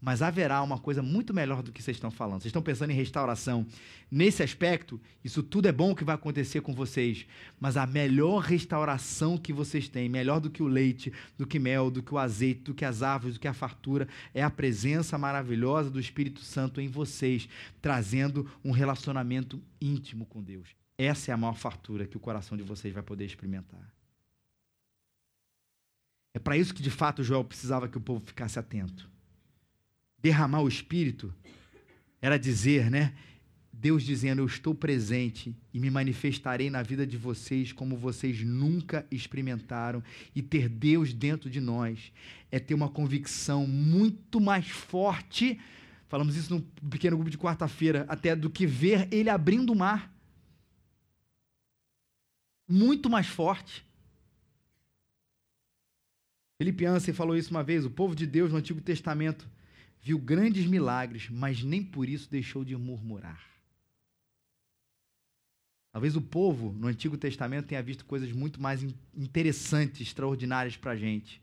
mas 0.00 0.20
haverá 0.20 0.62
uma 0.62 0.78
coisa 0.78 1.02
muito 1.02 1.32
melhor 1.32 1.62
do 1.62 1.72
que 1.72 1.82
vocês 1.82 1.96
estão 1.96 2.10
falando. 2.10 2.42
Vocês 2.42 2.50
estão 2.50 2.60
pensando 2.60 2.90
em 2.90 2.94
restauração. 2.94 3.66
Nesse 4.10 4.42
aspecto, 4.42 5.00
isso 5.24 5.42
tudo 5.42 5.68
é 5.68 5.72
bom 5.72 5.94
que 5.94 6.04
vai 6.04 6.14
acontecer 6.14 6.60
com 6.60 6.74
vocês, 6.74 7.26
mas 7.58 7.76
a 7.76 7.86
melhor 7.86 8.40
restauração 8.40 9.38
que 9.38 9.52
vocês 9.52 9.88
têm, 9.88 10.08
melhor 10.08 10.40
do 10.40 10.50
que 10.50 10.62
o 10.62 10.68
leite, 10.68 11.12
do 11.38 11.46
que 11.46 11.58
mel, 11.58 11.90
do 11.90 12.02
que 12.02 12.12
o 12.12 12.18
azeite, 12.18 12.62
do 12.62 12.74
que 12.74 12.84
as 12.84 13.02
árvores, 13.02 13.34
do 13.34 13.40
que 13.40 13.48
a 13.48 13.54
fartura, 13.54 14.06
é 14.34 14.42
a 14.42 14.50
presença 14.50 15.16
maravilhosa 15.16 15.88
do 15.88 16.00
Espírito 16.00 16.40
Santo 16.40 16.80
em 16.80 16.88
vocês, 16.88 17.48
trazendo 17.80 18.50
um 18.62 18.72
relacionamento 18.72 19.62
íntimo 19.80 20.26
com 20.26 20.42
Deus. 20.42 20.81
Essa 21.02 21.32
é 21.32 21.34
a 21.34 21.36
maior 21.36 21.56
fartura 21.56 22.06
que 22.06 22.16
o 22.16 22.20
coração 22.20 22.56
de 22.56 22.62
vocês 22.62 22.94
vai 22.94 23.02
poder 23.02 23.24
experimentar. 23.24 23.92
É 26.32 26.38
para 26.38 26.56
isso 26.56 26.72
que 26.72 26.80
de 26.80 26.90
fato 26.90 27.24
Joel 27.24 27.44
precisava 27.44 27.88
que 27.88 27.98
o 27.98 28.00
povo 28.00 28.24
ficasse 28.24 28.58
atento. 28.58 29.10
Derramar 30.16 30.62
o 30.62 30.68
espírito 30.68 31.34
era 32.20 32.38
dizer, 32.38 32.88
né? 32.88 33.14
Deus 33.72 34.04
dizendo: 34.04 34.40
Eu 34.40 34.46
estou 34.46 34.76
presente 34.76 35.56
e 35.74 35.80
me 35.80 35.90
manifestarei 35.90 36.70
na 36.70 36.82
vida 36.82 37.04
de 37.04 37.16
vocês 37.16 37.72
como 37.72 37.96
vocês 37.96 38.44
nunca 38.44 39.04
experimentaram. 39.10 40.04
E 40.36 40.40
ter 40.40 40.68
Deus 40.68 41.12
dentro 41.12 41.50
de 41.50 41.60
nós 41.60 42.12
é 42.50 42.60
ter 42.60 42.74
uma 42.74 42.88
convicção 42.88 43.66
muito 43.66 44.40
mais 44.40 44.68
forte. 44.68 45.58
Falamos 46.08 46.36
isso 46.36 46.54
num 46.54 46.60
pequeno 46.88 47.16
grupo 47.16 47.30
de 47.30 47.38
quarta-feira, 47.38 48.04
até 48.08 48.36
do 48.36 48.48
que 48.48 48.66
ver 48.66 49.08
Ele 49.10 49.28
abrindo 49.28 49.72
o 49.72 49.76
mar 49.76 50.11
muito 52.72 53.10
mais 53.10 53.26
forte. 53.26 53.84
Felipe 56.56 56.86
Ansem 56.86 57.12
falou 57.12 57.36
isso 57.36 57.50
uma 57.50 57.62
vez: 57.62 57.84
o 57.84 57.90
povo 57.90 58.14
de 58.14 58.26
Deus 58.26 58.50
no 58.50 58.56
Antigo 58.56 58.80
Testamento 58.80 59.46
viu 60.00 60.18
grandes 60.18 60.66
milagres, 60.66 61.28
mas 61.28 61.62
nem 61.62 61.84
por 61.84 62.08
isso 62.08 62.30
deixou 62.30 62.64
de 62.64 62.74
murmurar. 62.74 63.46
Talvez 65.92 66.16
o 66.16 66.22
povo 66.22 66.72
no 66.72 66.86
Antigo 66.86 67.18
Testamento 67.18 67.66
tenha 67.66 67.82
visto 67.82 68.06
coisas 68.06 68.32
muito 68.32 68.60
mais 68.60 68.82
interessantes, 69.14 70.00
extraordinárias 70.00 70.74
para 70.74 70.92
a 70.92 70.96
gente, 70.96 71.42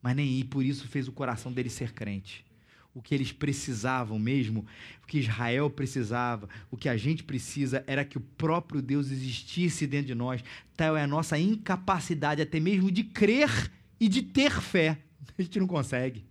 mas 0.00 0.16
nem 0.16 0.42
por 0.46 0.64
isso 0.64 0.88
fez 0.88 1.06
o 1.06 1.12
coração 1.12 1.52
dele 1.52 1.68
ser 1.68 1.92
crente 1.92 2.46
o 2.94 3.00
que 3.00 3.14
eles 3.14 3.32
precisavam 3.32 4.18
mesmo, 4.18 4.66
o 5.02 5.06
que 5.06 5.18
Israel 5.18 5.70
precisava, 5.70 6.48
o 6.70 6.76
que 6.76 6.88
a 6.88 6.96
gente 6.96 7.22
precisa 7.22 7.82
era 7.86 8.04
que 8.04 8.18
o 8.18 8.20
próprio 8.20 8.82
Deus 8.82 9.10
existisse 9.10 9.86
dentro 9.86 10.08
de 10.08 10.14
nós. 10.14 10.44
Tal 10.76 10.96
é 10.96 11.02
a 11.02 11.06
nossa 11.06 11.38
incapacidade 11.38 12.42
até 12.42 12.60
mesmo 12.60 12.90
de 12.90 13.04
crer 13.04 13.70
e 13.98 14.08
de 14.08 14.22
ter 14.22 14.52
fé. 14.52 14.98
A 15.38 15.42
gente 15.42 15.58
não 15.58 15.66
consegue. 15.66 16.24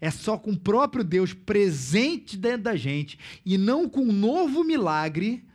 É 0.00 0.10
só 0.10 0.36
com 0.36 0.52
o 0.52 0.58
próprio 0.58 1.04
Deus 1.04 1.32
presente 1.32 2.36
dentro 2.36 2.62
da 2.62 2.76
gente 2.76 3.18
e 3.44 3.56
não 3.56 3.88
com 3.88 4.02
um 4.02 4.12
novo 4.12 4.62
milagre 4.62 5.45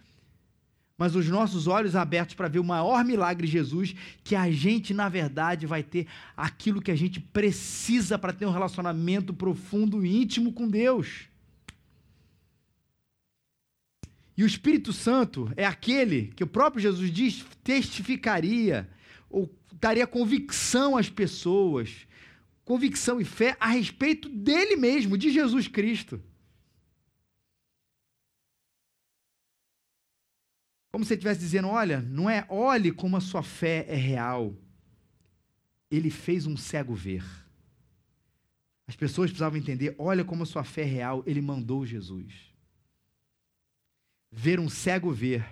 mas 1.02 1.16
os 1.16 1.28
nossos 1.28 1.66
olhos 1.66 1.96
abertos 1.96 2.36
para 2.36 2.48
ver 2.48 2.60
o 2.60 2.64
maior 2.64 3.04
milagre 3.04 3.48
de 3.48 3.54
Jesus, 3.54 3.96
que 4.24 4.36
a 4.36 4.52
gente, 4.52 4.94
na 4.94 5.10
verdade, 5.10 5.66
vai 5.66 5.82
ter 5.82 6.06
aquilo 6.38 6.80
que 6.80 6.92
a 6.92 6.96
gente 6.96 7.20
precisa 7.20 8.20
para 8.20 8.32
ter 8.32 8.46
um 8.46 8.52
relacionamento 8.52 9.34
profundo 9.34 10.06
e 10.06 10.22
íntimo 10.22 10.54
com 10.54 10.70
Deus. 10.70 11.22
E 14.38 14.44
o 14.44 14.46
Espírito 14.46 14.94
Santo 14.94 15.52
é 15.58 15.66
aquele 15.66 16.32
que 16.36 16.44
o 16.44 16.48
próprio 16.48 16.80
Jesus 16.80 17.12
diz 17.12 17.44
testificaria, 17.64 18.88
ou 19.28 19.52
daria 19.82 20.06
convicção 20.06 20.96
às 20.96 21.10
pessoas, 21.10 22.06
convicção 22.64 23.20
e 23.20 23.26
fé 23.26 23.58
a 23.60 23.70
respeito 23.70 24.30
dele 24.30 24.76
mesmo, 24.76 25.18
de 25.18 25.32
Jesus 25.32 25.68
Cristo. 25.68 26.22
Como 30.92 31.06
se 31.06 31.14
ele 31.14 31.20
estivesse 31.20 31.40
dizendo: 31.40 31.70
olha, 31.70 32.02
não 32.02 32.30
é 32.30 32.46
olhe 32.50 32.92
como 32.92 33.16
a 33.16 33.22
sua 33.22 33.42
fé 33.42 33.86
é 33.88 33.96
real. 33.96 34.56
Ele 35.90 36.10
fez 36.10 36.46
um 36.46 36.58
cego 36.58 36.94
ver. 36.94 37.24
As 38.88 38.96
pessoas 38.96 39.30
precisavam 39.30 39.58
entender: 39.58 39.96
olha 39.98 40.26
como 40.26 40.44
a 40.44 40.46
sua 40.46 40.64
fé 40.64 40.82
é 40.82 40.86
real. 40.86 41.24
Ele 41.26 41.42
mandou 41.42 41.86
Jesus. 41.86 42.52
Ver 44.32 44.60
um 44.60 44.70
cego 44.70 45.12
ver 45.12 45.46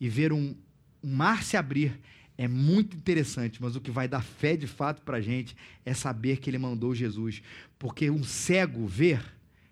e 0.00 0.08
ver 0.08 0.32
um, 0.32 0.54
um 1.02 1.14
mar 1.14 1.42
se 1.42 1.56
abrir 1.56 2.00
é 2.36 2.46
muito 2.46 2.96
interessante, 2.96 3.60
mas 3.60 3.74
o 3.74 3.80
que 3.80 3.90
vai 3.90 4.06
dar 4.06 4.22
fé 4.22 4.56
de 4.56 4.66
fato 4.66 5.02
para 5.02 5.16
a 5.16 5.20
gente 5.20 5.56
é 5.84 5.92
saber 5.92 6.38
que 6.38 6.48
ele 6.48 6.58
mandou 6.58 6.94
Jesus. 6.94 7.42
Porque 7.78 8.08
um 8.08 8.22
cego 8.22 8.86
ver 8.86 9.20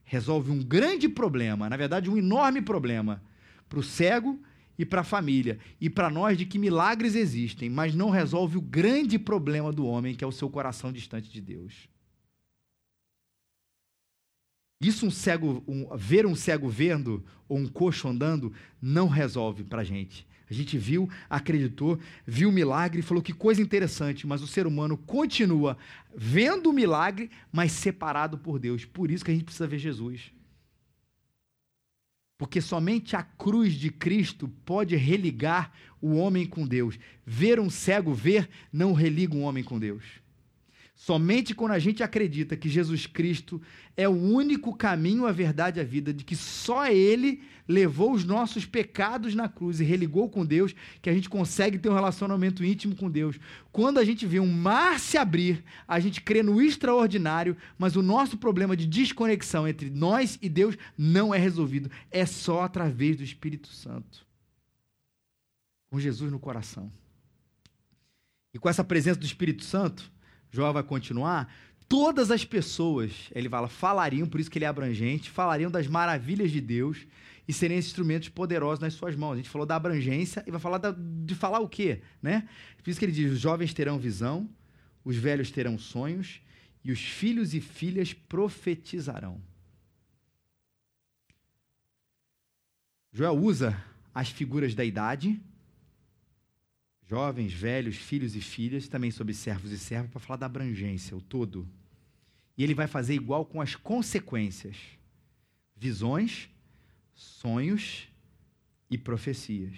resolve 0.05 0.51
um 0.51 0.63
grande 0.63 1.09
problema, 1.09 1.69
na 1.69 1.77
verdade, 1.77 2.11
um 2.11 2.17
enorme 2.17 2.61
problema 2.61 3.23
para 3.69 3.79
o 3.79 3.83
cego 3.83 4.41
e 4.79 4.85
para 4.85 5.01
a 5.01 5.05
família 5.05 5.59
e 5.81 5.89
para 5.89 6.11
nós 6.11 6.37
de 6.37 6.47
que 6.47 6.59
milagres 6.59 7.15
existem, 7.15 7.69
mas 7.71 7.95
não 7.95 8.11
resolve 8.11 8.59
o 8.59 8.63
grande 8.63 9.19
problema 9.19 9.73
do 9.73 9.87
homem, 9.87 10.15
que 10.15 10.25
é 10.25 10.27
o 10.27 10.33
seu 10.33 10.49
coração 10.51 10.93
distante 10.93 11.31
de 11.31 11.41
Deus. 11.41 11.89
Isso 14.81 15.07
um 15.07 15.11
cego, 15.11 15.65
um, 15.67 15.89
ver 15.97 16.27
um 16.27 16.35
cego 16.35 16.69
vendo 16.69 17.25
ou 17.49 17.59
um 17.59 17.67
coxo 17.67 18.09
andando 18.09 18.53
não 18.81 19.09
resolve 19.09 19.65
para 19.65 19.81
a 19.81 19.85
gente. 19.85 20.27
A 20.49 20.55
gente 20.55 20.79
viu, 20.79 21.11
acreditou, 21.29 21.99
viu 22.25 22.51
o 22.51 22.53
milagre 22.53 23.03
falou 23.03 23.23
que 23.23 23.33
coisa 23.33 23.61
interessante, 23.61 24.27
mas 24.27 24.43
o 24.43 24.47
ser 24.47 24.67
humano 24.67 24.97
continua 24.97 25.77
vendo 26.15 26.71
o 26.71 26.73
milagre, 26.73 27.31
mas 27.51 27.73
separado 27.73 28.39
por 28.39 28.59
Deus. 28.59 28.85
Por 28.85 29.11
isso 29.11 29.25
que 29.25 29.31
a 29.31 29.35
gente 29.35 29.45
precisa 29.45 29.67
ver 29.67 29.79
Jesus. 29.79 30.31
Porque 32.39 32.61
somente 32.61 33.17
a 33.17 33.23
cruz 33.23 33.73
de 33.75 33.91
Cristo 33.91 34.49
pode 34.65 34.95
religar 34.97 35.73
o 36.01 36.17
homem 36.17 36.47
com 36.47 36.67
Deus. 36.67 36.99
Ver 37.25 37.59
um 37.59 37.71
cego 37.71 38.13
ver 38.13 38.49
não 38.73 38.93
religa 38.93 39.35
um 39.35 39.43
homem 39.43 39.65
com 39.65 39.79
Deus. 39.79 40.05
Somente 40.97 41.55
quando 41.55 41.73
a 41.73 41.79
gente 41.79 42.03
acredita 42.03 42.57
que 42.57 42.71
Jesus 42.71 43.07
Cristo 43.07 43.61
é 43.95 44.09
o 44.09 44.13
único 44.13 44.75
caminho, 44.75 45.27
a 45.27 45.31
verdade 45.31 45.79
e 45.79 45.83
a 45.83 45.85
vida, 45.85 46.11
de 46.13 46.25
que 46.25 46.35
só 46.35 46.87
Ele 46.87 47.43
levou 47.69 48.13
os 48.13 48.25
nossos 48.25 48.65
pecados 48.65 49.35
na 49.35 49.47
cruz 49.47 49.79
e 49.79 49.85
religou 49.85 50.27
com 50.31 50.45
Deus, 50.45 50.75
que 51.03 51.11
a 51.11 51.13
gente 51.13 51.29
consegue 51.29 51.79
ter 51.79 51.91
um 51.91 51.95
relacionamento 51.95 52.65
íntimo 52.65 52.97
com 52.97 53.11
Deus. 53.11 53.39
Quando 53.71 53.99
a 53.99 54.05
gente 54.05 54.25
vê 54.25 54.41
um 54.41 54.51
mar 54.51 54.99
se 54.99 55.19
abrir, 55.19 55.63
a 55.87 56.01
gente 56.01 56.23
crê 56.23 56.43
no 56.43 56.63
extraordinário, 56.63 57.59
mas 57.77 57.95
o 57.95 58.03
nosso 58.03 58.39
problema 58.39 58.75
de 58.75 58.87
desconexão 58.87 59.69
entre 59.69 59.91
nós 59.91 60.39
e 60.41 60.49
Deus 60.49 60.79
não 60.97 61.35
é 61.35 61.39
resolvido. 61.39 61.91
É 62.11 62.25
só 62.25 62.63
através 62.63 63.19
do 63.19 63.23
Espírito 63.23 63.69
Santo. 63.69 64.27
Com 65.91 66.01
Jesus 66.01 66.33
no 66.33 66.39
coração. 66.39 66.91
E 68.55 68.59
com 68.59 68.71
essa 68.71 68.83
presença 68.83 69.21
do 69.21 69.27
Espírito 69.27 69.63
Santo, 69.63 70.16
João 70.51 70.73
vai 70.73 70.83
continuar, 70.83 71.53
todas 71.89 72.31
as 72.31 72.45
pessoas, 72.45 73.13
ele 73.33 73.49
fala, 73.49 73.69
falariam, 73.69 74.29
por 74.29 74.41
isso 74.41 74.51
que 74.51 74.59
ele 74.59 74.65
é 74.65 74.69
abrangente, 74.69 75.31
falariam 75.31 75.71
das 75.71 75.87
maravilhas 75.87 76.51
de 76.51 76.61
Deus 76.61 77.07
e 77.49 77.53
seriam 77.53 77.79
instrumentos 77.79 78.29
poderosos 78.29 78.81
nas 78.81 78.95
suas 78.95 79.15
mãos. 79.15 79.35
A 79.35 79.37
gente 79.37 79.51
falou 79.51 79.67
da 79.67 79.77
abrangência 79.77 80.43
e 80.47 80.51
vai 80.51 80.61
falar 80.61 80.79
da, 80.79 80.95
de 80.97 81.35
falar 81.35 81.61
o 81.61 81.69
quê, 81.69 82.01
né? 82.21 82.49
Por 82.83 82.91
isso 82.91 82.99
que 82.99 83.05
ele 83.05 83.13
diz: 83.13 83.33
os 83.33 83.41
jovens 83.41 83.73
terão 83.73 83.99
visão, 83.99 84.49
os 85.05 85.17
velhos 85.17 85.51
terão 85.51 85.79
sonhos 85.79 86.41
e 86.85 86.91
os 86.91 87.01
filhos 87.01 87.55
e 87.55 87.61
filhas 87.61 88.13
profetizarão. 88.13 89.41
Joel 93.13 93.35
usa 93.35 93.83
as 94.15 94.29
figuras 94.29 94.75
da 94.75 94.85
idade, 94.85 95.41
jovens, 97.09 97.53
velhos, 97.53 97.97
filhos 97.97 98.35
e 98.35 98.41
filhas, 98.41 98.89
também 98.89 99.11
sobre 99.11 99.33
servos 99.33 99.73
e 99.73 99.79
servas, 99.79 100.11
para 100.11 100.21
falar 100.21 100.37
da 100.37 100.47
abrangência, 100.47 101.17
o 101.17 101.21
todo. 101.21 101.69
E 102.59 102.65
ele 102.65 102.75
vai 102.75 102.87
fazer 102.87 103.15
igual 103.15 103.45
com 103.45 103.61
as 103.61 103.75
consequências: 103.75 104.77
visões, 105.77 106.49
sonhos 107.15 108.09
e 108.91 108.99
profecias. 108.99 109.75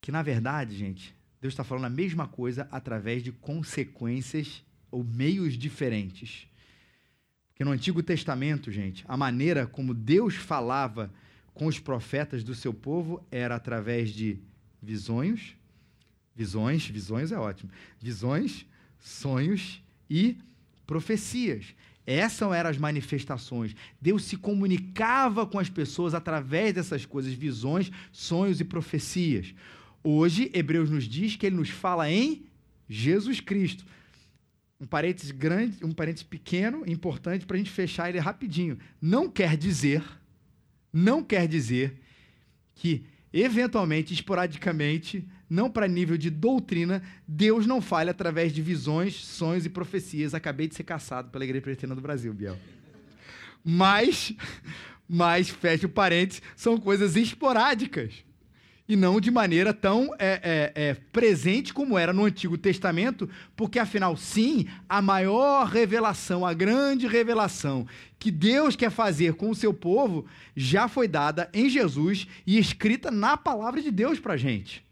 Que 0.00 0.12
na 0.12 0.22
verdade, 0.22 0.76
gente, 0.76 1.14
Deus 1.40 1.52
está 1.52 1.64
falando 1.64 1.86
a 1.86 1.90
mesma 1.90 2.26
coisa 2.26 2.68
através 2.70 3.22
de 3.22 3.32
consequências 3.32 4.62
ou 4.90 5.02
meios 5.02 5.54
diferentes. 5.54 6.46
Porque 7.48 7.64
no 7.64 7.70
Antigo 7.70 8.02
Testamento, 8.02 8.70
gente, 8.70 9.04
a 9.06 9.16
maneira 9.16 9.66
como 9.66 9.94
Deus 9.94 10.34
falava 10.34 11.12
com 11.52 11.66
os 11.66 11.78
profetas 11.78 12.42
do 12.42 12.54
seu 12.54 12.74
povo 12.74 13.24
era 13.30 13.54
através 13.54 14.10
de 14.10 14.38
visões, 14.84 15.56
visões, 16.34 16.86
visões 16.86 17.32
é 17.32 17.38
ótimo, 17.38 17.70
visões, 18.00 18.66
sonhos 19.00 19.82
e 20.08 20.36
profecias. 20.86 21.74
Essas 22.06 22.52
eram 22.52 22.68
as 22.68 22.76
manifestações. 22.76 23.74
Deus 24.00 24.24
se 24.24 24.36
comunicava 24.36 25.46
com 25.46 25.58
as 25.58 25.70
pessoas 25.70 26.12
através 26.12 26.74
dessas 26.74 27.06
coisas, 27.06 27.32
visões, 27.32 27.90
sonhos 28.12 28.60
e 28.60 28.64
profecias. 28.64 29.54
Hoje, 30.02 30.50
Hebreus 30.52 30.90
nos 30.90 31.04
diz 31.04 31.34
que 31.34 31.46
ele 31.46 31.56
nos 31.56 31.70
fala 31.70 32.10
em 32.10 32.44
Jesus 32.86 33.40
Cristo. 33.40 33.86
Um 34.78 34.86
parênteses 34.86 35.30
grande, 35.30 35.82
um 35.82 35.92
parênteses 35.92 36.24
pequeno, 36.24 36.84
importante 36.86 37.46
para 37.46 37.56
a 37.56 37.58
gente 37.58 37.70
fechar 37.70 38.10
ele 38.10 38.18
rapidinho. 38.18 38.78
Não 39.00 39.30
quer 39.30 39.56
dizer, 39.56 40.04
não 40.92 41.22
quer 41.22 41.48
dizer 41.48 41.98
que 42.74 43.06
eventualmente, 43.40 44.14
esporadicamente, 44.14 45.26
não 45.50 45.68
para 45.68 45.88
nível 45.88 46.16
de 46.16 46.30
doutrina, 46.30 47.02
Deus 47.26 47.66
não 47.66 47.80
fale 47.80 48.08
através 48.08 48.52
de 48.52 48.62
visões, 48.62 49.16
sonhos 49.16 49.66
e 49.66 49.68
profecias. 49.68 50.34
Acabei 50.34 50.68
de 50.68 50.76
ser 50.76 50.84
caçado 50.84 51.30
pela 51.30 51.44
Igreja 51.44 51.62
Presbiteriana 51.62 51.96
do 51.96 52.00
Brasil, 52.00 52.32
Biel. 52.32 52.56
Mas, 53.64 54.32
mas, 55.08 55.48
fecha 55.48 55.86
o 55.86 55.90
parênteses, 55.90 56.42
são 56.54 56.78
coisas 56.78 57.16
esporádicas 57.16 58.24
e 58.88 58.96
não 58.96 59.18
de 59.18 59.30
maneira 59.30 59.72
tão 59.72 60.14
é, 60.18 60.72
é, 60.74 60.88
é, 60.88 60.94
presente 60.94 61.72
como 61.72 61.98
era 61.98 62.12
no 62.12 62.24
Antigo 62.24 62.58
Testamento, 62.58 63.28
porque 63.56 63.78
afinal, 63.78 64.16
sim, 64.16 64.66
a 64.88 65.00
maior 65.00 65.66
revelação, 65.66 66.44
a 66.44 66.52
grande 66.52 67.06
revelação 67.06 67.86
que 68.18 68.30
Deus 68.30 68.76
quer 68.76 68.90
fazer 68.90 69.34
com 69.34 69.50
o 69.50 69.54
seu 69.54 69.72
povo 69.72 70.26
já 70.54 70.86
foi 70.88 71.08
dada 71.08 71.48
em 71.52 71.68
Jesus 71.68 72.26
e 72.46 72.58
escrita 72.58 73.10
na 73.10 73.36
palavra 73.36 73.80
de 73.80 73.90
Deus 73.90 74.18
para 74.18 74.36
gente. 74.36 74.84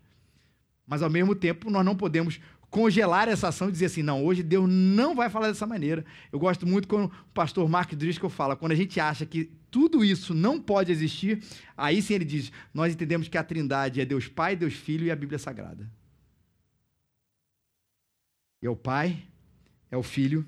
Mas 0.86 1.02
ao 1.02 1.10
mesmo 1.10 1.34
tempo, 1.34 1.70
nós 1.70 1.84
não 1.84 1.96
podemos 1.96 2.40
congelar 2.70 3.28
essa 3.28 3.48
ação 3.48 3.68
e 3.68 3.72
dizer 3.72 3.86
assim, 3.86 4.02
não, 4.02 4.24
hoje 4.24 4.42
Deus 4.42 4.68
não 4.68 5.14
vai 5.14 5.28
falar 5.28 5.48
dessa 5.48 5.66
maneira. 5.66 6.04
Eu 6.32 6.38
gosto 6.38 6.66
muito 6.66 6.88
quando 6.88 7.04
o 7.04 7.12
pastor 7.34 7.68
Mark 7.68 7.92
Driscoll 7.94 8.30
fala, 8.30 8.56
quando 8.56 8.72
a 8.72 8.74
gente 8.76 8.98
acha 8.98 9.26
que 9.26 9.50
tudo 9.72 10.04
isso 10.04 10.34
não 10.34 10.60
pode 10.60 10.92
existir, 10.92 11.42
aí 11.74 12.02
sim 12.02 12.12
ele 12.12 12.26
diz, 12.26 12.52
nós 12.74 12.92
entendemos 12.92 13.26
que 13.26 13.38
a 13.38 13.42
trindade 13.42 14.02
é 14.02 14.04
Deus 14.04 14.28
Pai, 14.28 14.54
Deus 14.54 14.74
Filho 14.74 15.06
e 15.06 15.10
a 15.10 15.16
Bíblia 15.16 15.38
Sagrada. 15.38 15.90
É 18.60 18.68
o 18.68 18.76
Pai, 18.76 19.24
é 19.90 19.96
o 19.96 20.02
Filho 20.02 20.46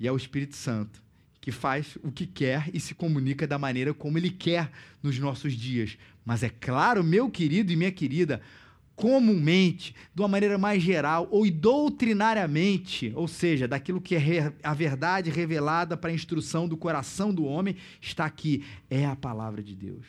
e 0.00 0.08
é 0.08 0.10
o 0.10 0.16
Espírito 0.16 0.56
Santo, 0.56 1.02
que 1.42 1.52
faz 1.52 1.98
o 2.02 2.10
que 2.10 2.26
quer 2.26 2.70
e 2.72 2.80
se 2.80 2.94
comunica 2.94 3.46
da 3.46 3.58
maneira 3.58 3.92
como 3.92 4.16
ele 4.16 4.30
quer 4.30 4.72
nos 5.02 5.18
nossos 5.18 5.52
dias. 5.52 5.98
Mas 6.24 6.42
é 6.42 6.48
claro, 6.48 7.04
meu 7.04 7.30
querido 7.30 7.70
e 7.70 7.76
minha 7.76 7.92
querida, 7.92 8.40
comumente, 8.96 9.94
de 10.14 10.22
uma 10.22 10.28
maneira 10.28 10.56
mais 10.56 10.82
geral 10.82 11.28
ou 11.30 11.50
doutrinariamente, 11.50 13.12
ou 13.14 13.26
seja, 13.26 13.66
daquilo 13.66 14.00
que 14.00 14.14
é 14.14 14.54
a 14.62 14.74
verdade 14.74 15.30
revelada 15.30 15.96
para 15.96 16.10
a 16.10 16.14
instrução 16.14 16.68
do 16.68 16.76
coração 16.76 17.34
do 17.34 17.44
homem, 17.44 17.76
está 18.00 18.24
aqui, 18.24 18.64
é 18.88 19.04
a 19.04 19.16
palavra 19.16 19.62
de 19.62 19.74
Deus. 19.74 20.06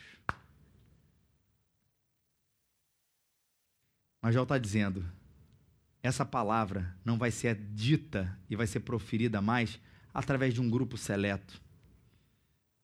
Mas 4.22 4.34
já 4.34 4.42
está 4.42 4.58
dizendo, 4.58 5.04
essa 6.02 6.24
palavra 6.24 6.96
não 7.04 7.18
vai 7.18 7.30
ser 7.30 7.54
dita 7.54 8.36
e 8.48 8.56
vai 8.56 8.66
ser 8.66 8.80
proferida 8.80 9.40
mais 9.40 9.80
através 10.12 10.54
de 10.54 10.60
um 10.60 10.70
grupo 10.70 10.96
seleto, 10.96 11.60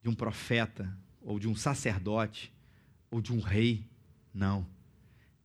de 0.03 0.09
um 0.09 0.15
profeta, 0.15 0.97
ou 1.21 1.39
de 1.39 1.49
um 1.49 1.55
sacerdote, 1.55 2.53
ou 3.11 3.21
de 3.21 3.33
um 3.33 3.39
rei. 3.39 3.89
Não 4.35 4.67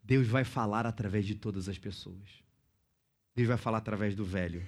Deus 0.07 0.25
vai 0.25 0.45
falar 0.45 0.85
através 0.85 1.25
de 1.25 1.35
todas 1.35 1.67
as 1.67 1.77
pessoas. 1.77 2.41
Deus 3.35 3.49
vai 3.49 3.57
falar 3.57 3.79
através 3.79 4.15
do 4.15 4.23
velho. 4.23 4.65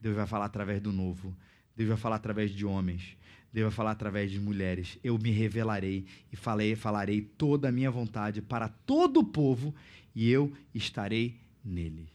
Deus 0.00 0.16
vai 0.16 0.26
falar 0.26 0.46
através 0.46 0.82
do 0.82 0.90
novo. 0.90 1.36
Deus 1.76 1.88
vai 1.88 1.96
falar 1.96 2.16
através 2.16 2.50
de 2.50 2.66
homens. 2.66 3.16
Deus 3.52 3.66
vai 3.66 3.72
falar 3.72 3.92
através 3.92 4.28
de 4.32 4.40
mulheres. 4.40 4.98
Eu 5.04 5.16
me 5.18 5.30
revelarei 5.30 6.04
e 6.32 6.36
falei, 6.36 6.74
falarei 6.74 7.22
toda 7.22 7.68
a 7.68 7.72
minha 7.72 7.92
vontade 7.92 8.42
para 8.42 8.68
todo 8.68 9.20
o 9.20 9.24
povo 9.24 9.72
e 10.16 10.28
eu 10.28 10.52
estarei 10.74 11.40
neles. 11.64 12.10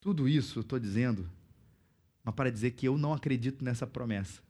Tudo 0.00 0.26
isso 0.26 0.60
eu 0.60 0.62
estou 0.62 0.78
dizendo, 0.78 1.30
mas 2.22 2.34
para 2.34 2.50
dizer 2.50 2.70
que 2.70 2.88
eu 2.88 2.96
não 2.96 3.12
acredito 3.12 3.62
nessa 3.62 3.86
promessa. 3.86 4.43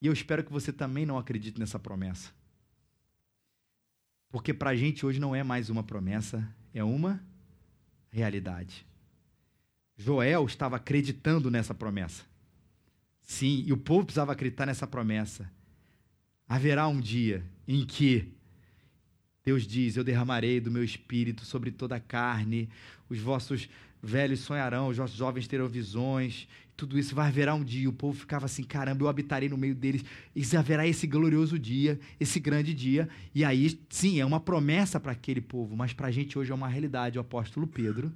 E 0.00 0.06
eu 0.06 0.12
espero 0.12 0.44
que 0.44 0.52
você 0.52 0.72
também 0.72 1.04
não 1.04 1.18
acredite 1.18 1.58
nessa 1.58 1.78
promessa. 1.78 2.30
Porque 4.30 4.52
para 4.52 4.70
a 4.70 4.76
gente 4.76 5.04
hoje 5.04 5.18
não 5.18 5.34
é 5.34 5.42
mais 5.42 5.70
uma 5.70 5.82
promessa, 5.82 6.46
é 6.72 6.84
uma 6.84 7.22
realidade. 8.10 8.86
Joel 9.96 10.46
estava 10.46 10.76
acreditando 10.76 11.50
nessa 11.50 11.74
promessa. 11.74 12.24
Sim, 13.22 13.64
e 13.66 13.72
o 13.72 13.76
povo 13.76 14.06
precisava 14.06 14.32
acreditar 14.32 14.66
nessa 14.66 14.86
promessa. 14.86 15.50
Haverá 16.48 16.86
um 16.88 17.00
dia 17.00 17.44
em 17.66 17.84
que 17.84 18.32
Deus 19.44 19.66
diz: 19.66 19.96
Eu 19.96 20.04
derramarei 20.04 20.60
do 20.60 20.70
meu 20.70 20.84
espírito 20.84 21.44
sobre 21.44 21.70
toda 21.70 21.96
a 21.96 22.00
carne, 22.00 22.68
os 23.08 23.18
vossos 23.18 23.68
velhos 24.02 24.40
sonharão, 24.40 24.88
os 24.88 24.96
vossos 24.96 25.16
jovens 25.16 25.46
terão 25.46 25.68
visões, 25.68 26.48
tudo 26.78 26.96
isso 26.96 27.12
vai 27.12 27.26
haverá 27.26 27.56
um 27.56 27.64
dia. 27.64 27.88
O 27.88 27.92
povo 27.92 28.16
ficava 28.16 28.46
assim: 28.46 28.62
caramba, 28.62 29.02
eu 29.02 29.08
habitarei 29.08 29.48
no 29.48 29.58
meio 29.58 29.74
deles. 29.74 30.04
E 30.34 30.56
haverá 30.56 30.86
esse 30.86 31.08
glorioso 31.08 31.58
dia, 31.58 31.98
esse 32.20 32.38
grande 32.38 32.72
dia. 32.72 33.08
E 33.34 33.44
aí, 33.44 33.78
sim, 33.90 34.20
é 34.20 34.24
uma 34.24 34.38
promessa 34.38 35.00
para 35.00 35.10
aquele 35.10 35.40
povo, 35.40 35.76
mas 35.76 35.92
para 35.92 36.06
a 36.06 36.10
gente 36.12 36.38
hoje 36.38 36.52
é 36.52 36.54
uma 36.54 36.68
realidade. 36.68 37.18
O 37.18 37.20
apóstolo 37.20 37.66
Pedro, 37.66 38.12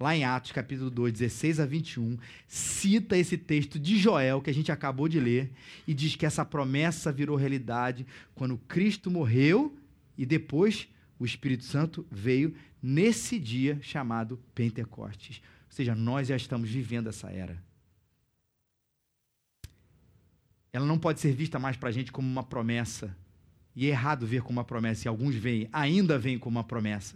lá 0.00 0.16
em 0.16 0.24
Atos 0.24 0.50
capítulo 0.50 0.90
2, 0.90 1.12
16 1.12 1.60
a 1.60 1.66
21, 1.66 2.16
cita 2.48 3.18
esse 3.18 3.36
texto 3.36 3.78
de 3.78 3.98
Joel 3.98 4.40
que 4.40 4.48
a 4.48 4.54
gente 4.54 4.72
acabou 4.72 5.06
de 5.06 5.20
ler 5.20 5.52
e 5.86 5.92
diz 5.92 6.16
que 6.16 6.24
essa 6.24 6.42
promessa 6.42 7.12
virou 7.12 7.36
realidade 7.36 8.06
quando 8.34 8.56
Cristo 8.66 9.10
morreu 9.10 9.76
e 10.16 10.24
depois 10.24 10.88
o 11.20 11.24
Espírito 11.24 11.62
Santo 11.64 12.04
veio 12.10 12.56
nesse 12.82 13.38
dia 13.38 13.78
chamado 13.80 14.40
Pentecostes. 14.54 15.40
Ou 15.66 15.72
seja, 15.72 15.94
nós 15.94 16.26
já 16.26 16.36
estamos 16.36 16.68
vivendo 16.68 17.08
essa 17.08 17.30
era 17.30 17.62
ela 20.72 20.86
não 20.86 20.98
pode 20.98 21.20
ser 21.20 21.32
vista 21.32 21.58
mais 21.58 21.76
para 21.76 21.88
a 21.88 21.92
gente 21.92 22.12
como 22.12 22.28
uma 22.28 22.42
promessa. 22.42 23.14
E 23.74 23.86
é 23.86 23.90
errado 23.90 24.26
ver 24.26 24.42
como 24.42 24.58
uma 24.58 24.64
promessa, 24.64 25.06
e 25.06 25.08
alguns 25.08 25.34
veem, 25.34 25.68
ainda 25.72 26.18
veem 26.18 26.38
como 26.38 26.58
uma 26.58 26.64
promessa, 26.64 27.14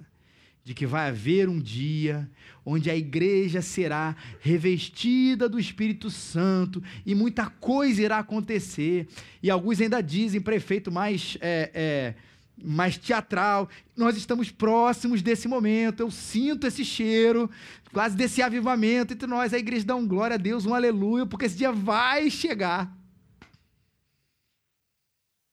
de 0.63 0.73
que 0.73 0.87
vai 0.87 1.09
haver 1.09 1.49
um 1.49 1.59
dia 1.59 2.31
onde 2.65 2.89
a 2.89 2.97
igreja 2.97 3.61
será 3.61 4.17
revestida 4.41 5.49
do 5.49 5.59
Espírito 5.59 6.11
Santo 6.11 6.83
e 7.05 7.15
muita 7.15 7.51
coisa 7.51 8.03
irá 8.03 8.19
acontecer. 8.19 9.09
E 9.43 9.51
alguns 9.51 9.81
ainda 9.81 10.01
dizem, 10.01 10.41
prefeito 10.41 10.91
mais. 10.91 11.37
É, 11.41 11.71
é, 11.75 12.15
mais 12.63 12.97
teatral. 12.97 13.69
Nós 13.97 14.17
estamos 14.17 14.51
próximos 14.51 15.23
desse 15.23 15.49
momento. 15.49 16.01
Eu 16.01 16.11
sinto 16.11 16.67
esse 16.67 16.85
cheiro, 16.85 17.51
quase 17.93 18.17
desse 18.17 18.43
avivamento 18.43 19.13
entre 19.13 19.27
nós. 19.27 19.53
A 19.53 19.59
igreja 19.59 19.85
dá 19.85 19.97
um 19.97 20.07
glória 20.07 20.35
a 20.35 20.39
Deus, 20.39 20.67
um 20.67 20.75
aleluia, 20.75 21.27
porque 21.27 21.47
esse 21.47 21.57
dia 21.57 21.73
vai 21.73 22.31
chegar. 22.31 22.95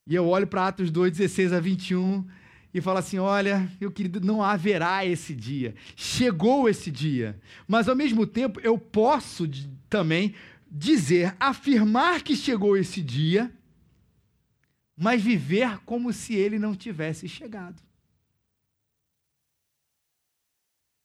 E 0.08 0.16
eu 0.16 0.28
olho 0.28 0.48
para 0.48 0.68
Atos 0.68 0.92
2, 0.92 1.18
16 1.18 1.54
a 1.54 1.60
21, 1.60 2.26
e 2.74 2.82
fala 2.82 3.00
assim: 3.00 3.18
olha, 3.18 3.70
meu 3.80 3.92
querido, 3.92 4.20
não 4.20 4.42
haverá 4.42 5.06
esse 5.06 5.34
dia. 5.36 5.76
Chegou 5.96 6.68
esse 6.68 6.90
dia. 6.92 7.40
Mas 7.68 7.88
ao 7.88 7.96
mesmo 7.96 8.26
tempo, 8.26 8.60
eu 8.62 8.78
posso 8.78 9.50
também 9.90 10.34
dizer, 10.70 11.36
afirmar 11.40 12.22
que 12.22 12.36
chegou 12.36 12.78
esse 12.78 13.02
dia, 13.02 13.52
mas 14.96 15.22
viver 15.22 15.80
como 15.80 16.12
se 16.14 16.36
ele 16.36 16.60
não 16.60 16.76
tivesse 16.76 17.28
chegado. 17.28 17.82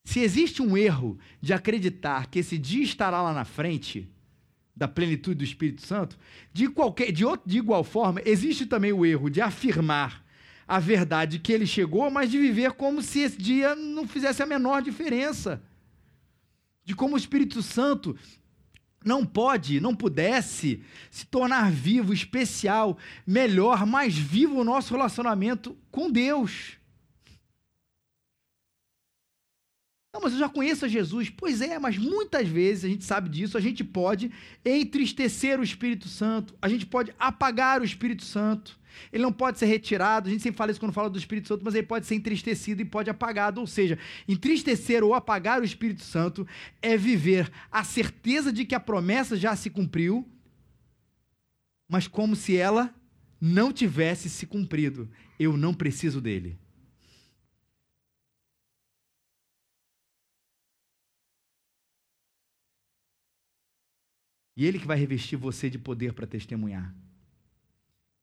Se 0.05 0.20
existe 0.20 0.62
um 0.62 0.77
erro 0.77 1.18
de 1.40 1.53
acreditar 1.53 2.29
que 2.29 2.38
esse 2.38 2.57
dia 2.57 2.85
estará 2.85 3.20
lá 3.20 3.33
na 3.33 3.44
frente, 3.44 4.09
da 4.75 4.87
plenitude 4.87 5.38
do 5.38 5.44
Espírito 5.44 5.83
Santo, 5.83 6.18
de, 6.53 6.68
qualquer, 6.68 7.11
de, 7.11 7.25
outro, 7.25 7.49
de 7.49 7.59
igual 7.59 7.83
forma, 7.83 8.20
existe 8.25 8.66
também 8.66 8.92
o 8.92 9.07
erro 9.07 9.31
de 9.31 9.40
afirmar 9.40 10.25
a 10.68 10.79
verdade 10.79 11.38
que 11.38 11.53
ele 11.53 11.66
chegou, 11.66 12.11
mas 12.11 12.31
de 12.31 12.38
viver 12.38 12.72
como 12.72 13.01
se 13.01 13.20
esse 13.20 13.38
dia 13.38 13.75
não 13.75 14.07
fizesse 14.07 14.42
a 14.42 14.46
menor 14.46 14.83
diferença. 14.83 15.62
De 16.85 16.94
como 16.94 17.14
o 17.14 17.18
Espírito 17.18 17.62
Santo 17.62 18.16
não 19.06 19.24
pode, 19.24 19.80
não 19.80 19.94
pudesse 19.94 20.82
se 21.10 21.24
tornar 21.26 21.70
vivo, 21.70 22.12
especial, 22.12 22.98
melhor, 23.26 23.86
mais 23.86 24.18
vivo 24.18 24.60
o 24.60 24.64
nosso 24.64 24.92
relacionamento 24.92 25.76
com 25.90 26.10
Deus. 26.10 26.76
Mas 30.22 30.33
eu 30.33 30.38
já 30.38 30.48
conheço 30.48 30.88
Jesus. 30.88 31.31
Pois 31.31 31.61
é, 31.61 31.79
mas 31.79 31.98
muitas 31.98 32.48
vezes 32.48 32.85
a 32.85 32.88
gente 32.88 33.05
sabe 33.05 33.29
disso, 33.29 33.57
a 33.57 33.61
gente 33.61 33.85
pode 33.85 34.31
entristecer 34.64 35.61
o 35.61 35.62
Espírito 35.62 36.09
Santo, 36.09 36.55
a 36.61 36.68
gente 36.68 36.87
pode 36.87 37.12
apagar 37.18 37.81
o 37.81 37.85
Espírito 37.85 38.24
Santo. 38.24 38.79
Ele 39.12 39.22
não 39.22 39.33
pode 39.33 39.59
ser 39.59 39.66
retirado, 39.66 40.29
a 40.29 40.31
gente 40.31 40.42
sempre 40.42 40.57
fala 40.57 40.70
isso 40.70 40.81
quando 40.81 40.92
fala 40.92 41.11
do 41.11 41.18
Espírito 41.18 41.48
Santo, 41.48 41.64
mas 41.64 41.74
ele 41.74 41.87
pode 41.87 42.07
ser 42.07 42.14
entristecido 42.14 42.81
e 42.81 42.85
pode 42.85 43.11
apagado. 43.11 43.61
Ou 43.61 43.66
seja, 43.66 43.98
entristecer 44.26 45.05
ou 45.05 45.14
apagar 45.14 45.61
o 45.61 45.64
Espírito 45.64 46.02
Santo 46.02 46.46
é 46.81 46.96
viver 46.96 47.50
a 47.70 47.85
certeza 47.85 48.52
de 48.52 48.64
que 48.64 48.74
a 48.74 48.81
promessa 48.81 49.37
já 49.37 49.55
se 49.55 49.68
cumpriu, 49.68 50.26
mas 51.88 52.09
como 52.09 52.35
se 52.35 52.57
ela 52.57 52.94
não 53.40 53.72
tivesse 53.72 54.29
se 54.31 54.46
cumprido. 54.46 55.09
Eu 55.38 55.57
não 55.57 55.74
preciso 55.74 56.20
dele. 56.20 56.59
E 64.56 64.64
Ele 64.64 64.78
que 64.78 64.86
vai 64.86 64.98
revestir 64.98 65.36
você 65.36 65.68
de 65.68 65.78
poder 65.78 66.12
para 66.12 66.26
testemunhar. 66.26 66.94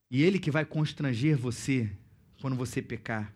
E 0.09 0.23
Ele 0.23 0.39
que 0.39 0.49
vai 0.49 0.65
constranger 0.65 1.37
você 1.37 1.89
quando 2.41 2.55
você 2.55 2.81
pecar. 2.81 3.33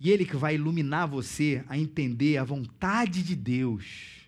E 0.00 0.10
Ele 0.10 0.24
que 0.24 0.36
vai 0.36 0.54
iluminar 0.54 1.06
você 1.06 1.64
a 1.68 1.76
entender 1.76 2.38
a 2.38 2.44
vontade 2.44 3.22
de 3.22 3.36
Deus. 3.36 4.26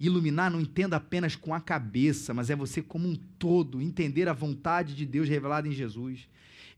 Iluminar 0.00 0.50
não 0.50 0.60
entenda 0.60 0.96
apenas 0.96 1.34
com 1.34 1.52
a 1.52 1.60
cabeça, 1.60 2.32
mas 2.32 2.50
é 2.50 2.56
você 2.56 2.80
como 2.80 3.08
um 3.08 3.16
todo, 3.16 3.82
entender 3.82 4.28
a 4.28 4.32
vontade 4.32 4.94
de 4.94 5.04
Deus 5.04 5.28
revelada 5.28 5.66
em 5.66 5.72
Jesus. 5.72 6.28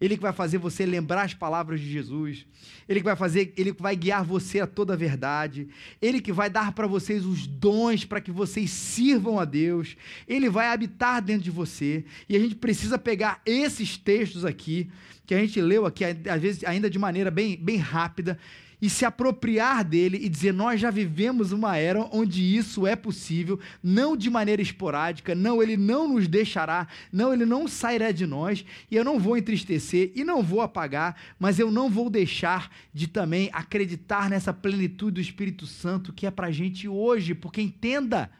Ele 0.01 0.17
que 0.17 0.23
vai 0.23 0.33
fazer 0.33 0.59
você 0.59 0.87
lembrar 0.87 1.23
as 1.23 1.35
palavras 1.35 1.81
de 1.81 1.91
Jesus. 1.91 2.47
Ele 2.89 3.01
que 3.01 3.05
vai 3.05 3.17
fazer, 3.17 3.53
ele 3.57 3.75
que 3.75 3.83
vai 3.83 3.95
guiar 3.95 4.25
você 4.25 4.61
a 4.61 4.67
toda 4.67 4.95
a 4.95 4.97
verdade. 4.97 5.69
Ele 6.01 6.21
que 6.21 6.33
vai 6.33 6.49
dar 6.49 6.73
para 6.73 6.87
vocês 6.87 7.27
os 7.27 7.47
dons 7.47 8.05
para 8.05 8.21
que 8.21 8.31
vocês 8.31 8.71
sirvam 8.71 9.39
a 9.39 9.45
Deus. 9.45 9.97
Ele 10.27 10.49
vai 10.49 10.69
habitar 10.69 11.21
dentro 11.21 11.43
de 11.43 11.51
você. 11.51 12.05
E 12.29 12.37
a 12.37 12.41
gente 12.41 12.55
precisa 12.55 12.99
pegar 12.99 13.43
esses 13.45 13.99
textos 13.99 14.45
aqui 14.45 14.91
que 15.27 15.35
a 15.35 15.39
gente 15.39 15.61
leu 15.61 15.87
aqui 15.87 16.05
às 16.05 16.41
vezes 16.41 16.65
ainda 16.65 16.91
de 16.91 16.99
maneira 16.99 17.31
bem, 17.31 17.57
bem 17.57 17.77
rápida 17.77 18.37
e 18.81 18.89
se 18.89 19.05
apropriar 19.05 19.85
dele 19.85 20.19
e 20.21 20.29
dizer: 20.29 20.53
Nós 20.53 20.81
já 20.81 20.91
vivemos 20.91 21.53
uma 21.53 21.77
era 21.77 22.01
onde 22.13 22.43
isso 22.43 22.87
é 22.87 22.97
possível, 22.97 23.59
não 23.83 24.17
de 24.17 24.31
maneira 24.31 24.63
esporádica, 24.63 25.35
não, 25.35 25.63
ele 25.63 25.77
não 25.77 26.09
nos 26.09 26.27
deixará, 26.27 26.89
não, 27.13 27.33
ele 27.33 27.45
não 27.45 27.69
sairá 27.69 28.11
de 28.11 28.27
nós, 28.27 28.65
e 28.91 28.97
eu 28.97 29.05
não 29.05 29.19
vou 29.19 29.37
entristecer 29.37 30.13
e 30.15 30.25
não 30.25 30.43
vou 30.43 30.61
apagar, 30.61 31.17
mas 31.39 31.59
eu 31.59 31.71
não 31.71 31.91
vou 31.91 32.09
deixar 32.09 32.71
de 32.93 33.07
também 33.07 33.51
acreditar 33.53 34.31
nessa 34.31 34.53
plenitude 34.53 35.15
do 35.15 35.21
Espírito 35.21 35.67
Santo 35.67 36.13
que 36.13 36.27
é 36.27 36.31
para 36.31 36.51
gente 36.51 36.89
hoje, 36.89 37.35
porque 37.35 37.61
entenda. 37.61 38.31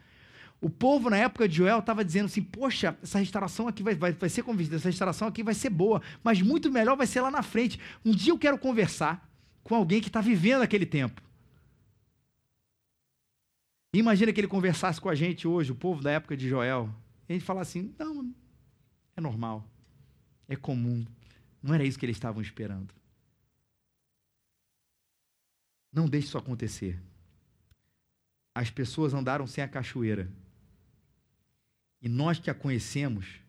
O 0.63 0.69
povo 0.69 1.09
na 1.09 1.17
época 1.17 1.49
de 1.49 1.55
Joel 1.55 1.79
estava 1.79 2.05
dizendo 2.05 2.25
assim: 2.27 2.43
Poxa, 2.43 2.95
essa 3.01 3.17
restauração 3.17 3.67
aqui 3.67 3.81
vai, 3.81 3.95
vai, 3.95 4.11
vai 4.11 4.29
ser 4.29 4.43
convicta, 4.43 4.75
essa 4.75 4.89
restauração 4.89 5.27
aqui 5.27 5.41
vai 5.41 5.55
ser 5.55 5.71
boa, 5.71 6.03
mas 6.23 6.39
muito 6.39 6.71
melhor 6.71 6.95
vai 6.95 7.07
ser 7.07 7.21
lá 7.21 7.31
na 7.31 7.41
frente. 7.41 7.79
Um 8.05 8.11
dia 8.11 8.31
eu 8.31 8.37
quero 8.37 8.59
conversar 8.59 9.27
com 9.63 9.75
alguém 9.75 10.01
que 10.01 10.07
está 10.07 10.21
vivendo 10.21 10.61
aquele 10.61 10.85
tempo. 10.85 11.21
Imagina 13.93 14.31
que 14.31 14.39
ele 14.39 14.47
conversasse 14.47 15.01
com 15.01 15.09
a 15.09 15.15
gente 15.15 15.47
hoje, 15.47 15.71
o 15.71 15.75
povo 15.75 16.01
da 16.01 16.11
época 16.11 16.37
de 16.37 16.47
Joel, 16.47 16.89
e 17.27 17.33
a 17.33 17.35
gente 17.35 17.45
falasse 17.45 17.79
assim: 17.79 17.93
não, 17.99 18.33
é 19.15 19.21
normal, 19.21 19.67
é 20.47 20.55
comum, 20.55 21.05
não 21.61 21.73
era 21.73 21.83
isso 21.83 21.99
que 21.99 22.05
eles 22.05 22.15
estavam 22.15 22.41
esperando. 22.41 22.93
Não 25.91 26.07
deixe 26.07 26.27
isso 26.27 26.37
acontecer. 26.37 27.01
As 28.55 28.69
pessoas 28.69 29.13
andaram 29.13 29.45
sem 29.45 29.63
a 29.63 29.67
cachoeira. 29.67 30.31
E 32.01 32.07
nós 32.07 32.39
que 32.39 32.49
a 32.49 32.55
conhecemos, 32.55 33.41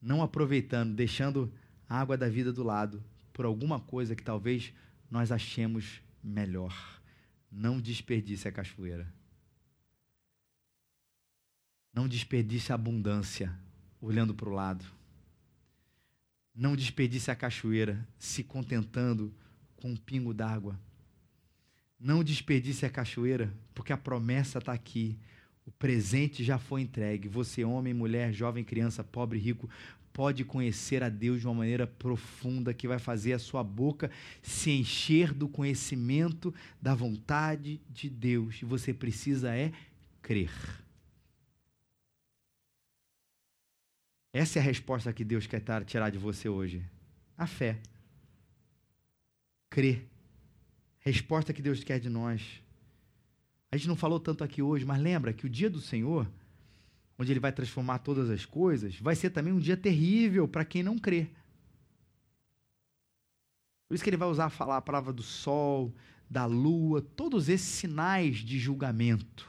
não 0.00 0.22
aproveitando, 0.22 0.94
deixando 0.94 1.52
a 1.88 1.98
água 1.98 2.16
da 2.16 2.28
vida 2.28 2.52
do 2.52 2.62
lado, 2.62 3.02
por 3.32 3.44
alguma 3.44 3.80
coisa 3.80 4.14
que 4.14 4.22
talvez 4.22 4.72
nós 5.10 5.32
achemos 5.32 6.00
melhor. 6.22 6.74
Não 7.50 7.80
desperdice 7.80 8.46
a 8.46 8.52
cachoeira. 8.52 9.12
Não 11.92 12.06
desperdice 12.06 12.70
a 12.70 12.76
abundância 12.76 13.52
olhando 14.00 14.32
para 14.32 14.48
o 14.48 14.52
lado. 14.52 14.84
Não 16.54 16.76
desperdice 16.76 17.30
a 17.30 17.36
cachoeira 17.36 18.06
se 18.18 18.44
contentando 18.44 19.34
com 19.76 19.90
um 19.90 19.96
pingo 19.96 20.32
d'água. 20.32 20.78
Não 21.98 22.22
desperdice 22.22 22.86
a 22.86 22.90
cachoeira, 22.90 23.52
porque 23.74 23.92
a 23.92 23.96
promessa 23.96 24.58
está 24.58 24.72
aqui. 24.72 25.18
O 25.66 25.70
presente 25.70 26.42
já 26.44 26.58
foi 26.58 26.82
entregue. 26.82 27.28
Você, 27.28 27.64
homem, 27.64 27.92
mulher, 27.92 28.32
jovem, 28.32 28.64
criança, 28.64 29.04
pobre, 29.04 29.38
rico, 29.38 29.68
pode 30.20 30.44
conhecer 30.44 31.02
a 31.02 31.08
Deus 31.08 31.40
de 31.40 31.46
uma 31.46 31.54
maneira 31.54 31.86
profunda 31.86 32.74
que 32.74 32.86
vai 32.86 32.98
fazer 32.98 33.32
a 33.32 33.38
sua 33.38 33.64
boca 33.64 34.10
se 34.42 34.70
encher 34.70 35.32
do 35.32 35.48
conhecimento 35.48 36.54
da 36.78 36.94
vontade 36.94 37.80
de 37.88 38.10
Deus. 38.10 38.60
E 38.60 38.66
você 38.66 38.92
precisa 38.92 39.56
é 39.56 39.72
crer. 40.20 40.52
Essa 44.30 44.58
é 44.58 44.60
a 44.60 44.62
resposta 44.62 45.10
que 45.10 45.24
Deus 45.24 45.46
quer 45.46 45.62
tirar 45.86 46.10
de 46.10 46.18
você 46.18 46.50
hoje. 46.50 46.84
A 47.34 47.46
fé. 47.46 47.78
Crer. 49.70 50.06
Resposta 50.98 51.54
que 51.54 51.62
Deus 51.62 51.82
quer 51.82 51.98
de 51.98 52.10
nós. 52.10 52.62
A 53.72 53.76
gente 53.78 53.88
não 53.88 53.96
falou 53.96 54.20
tanto 54.20 54.44
aqui 54.44 54.60
hoje, 54.60 54.84
mas 54.84 55.00
lembra 55.00 55.32
que 55.32 55.46
o 55.46 55.48
dia 55.48 55.70
do 55.70 55.80
Senhor 55.80 56.30
onde 57.20 57.30
ele 57.34 57.38
vai 57.38 57.52
transformar 57.52 57.98
todas 57.98 58.30
as 58.30 58.46
coisas, 58.46 58.98
vai 58.98 59.14
ser 59.14 59.28
também 59.28 59.52
um 59.52 59.58
dia 59.58 59.76
terrível 59.76 60.48
para 60.48 60.64
quem 60.64 60.82
não 60.82 60.98
crê. 60.98 61.28
Por 63.86 63.94
isso 63.94 64.02
que 64.02 64.08
ele 64.08 64.16
vai 64.16 64.26
usar 64.26 64.48
falar 64.48 64.78
a 64.78 64.80
palavra 64.80 65.12
do 65.12 65.22
sol, 65.22 65.94
da 66.30 66.46
lua, 66.46 67.02
todos 67.02 67.50
esses 67.50 67.68
sinais 67.68 68.38
de 68.38 68.58
julgamento. 68.58 69.46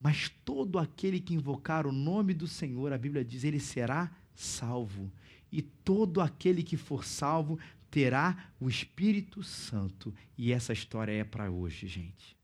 Mas 0.00 0.28
todo 0.44 0.78
aquele 0.78 1.18
que 1.18 1.34
invocar 1.34 1.88
o 1.88 1.92
nome 1.92 2.34
do 2.34 2.46
Senhor, 2.46 2.92
a 2.92 2.98
Bíblia 2.98 3.24
diz, 3.24 3.42
ele 3.42 3.58
será 3.58 4.16
salvo. 4.36 5.10
E 5.50 5.60
todo 5.60 6.20
aquele 6.20 6.62
que 6.62 6.76
for 6.76 7.04
salvo 7.04 7.58
terá 7.90 8.52
o 8.60 8.68
Espírito 8.68 9.42
Santo. 9.42 10.14
E 10.36 10.52
essa 10.52 10.72
história 10.72 11.10
é 11.10 11.24
para 11.24 11.50
hoje, 11.50 11.88
gente. 11.88 12.37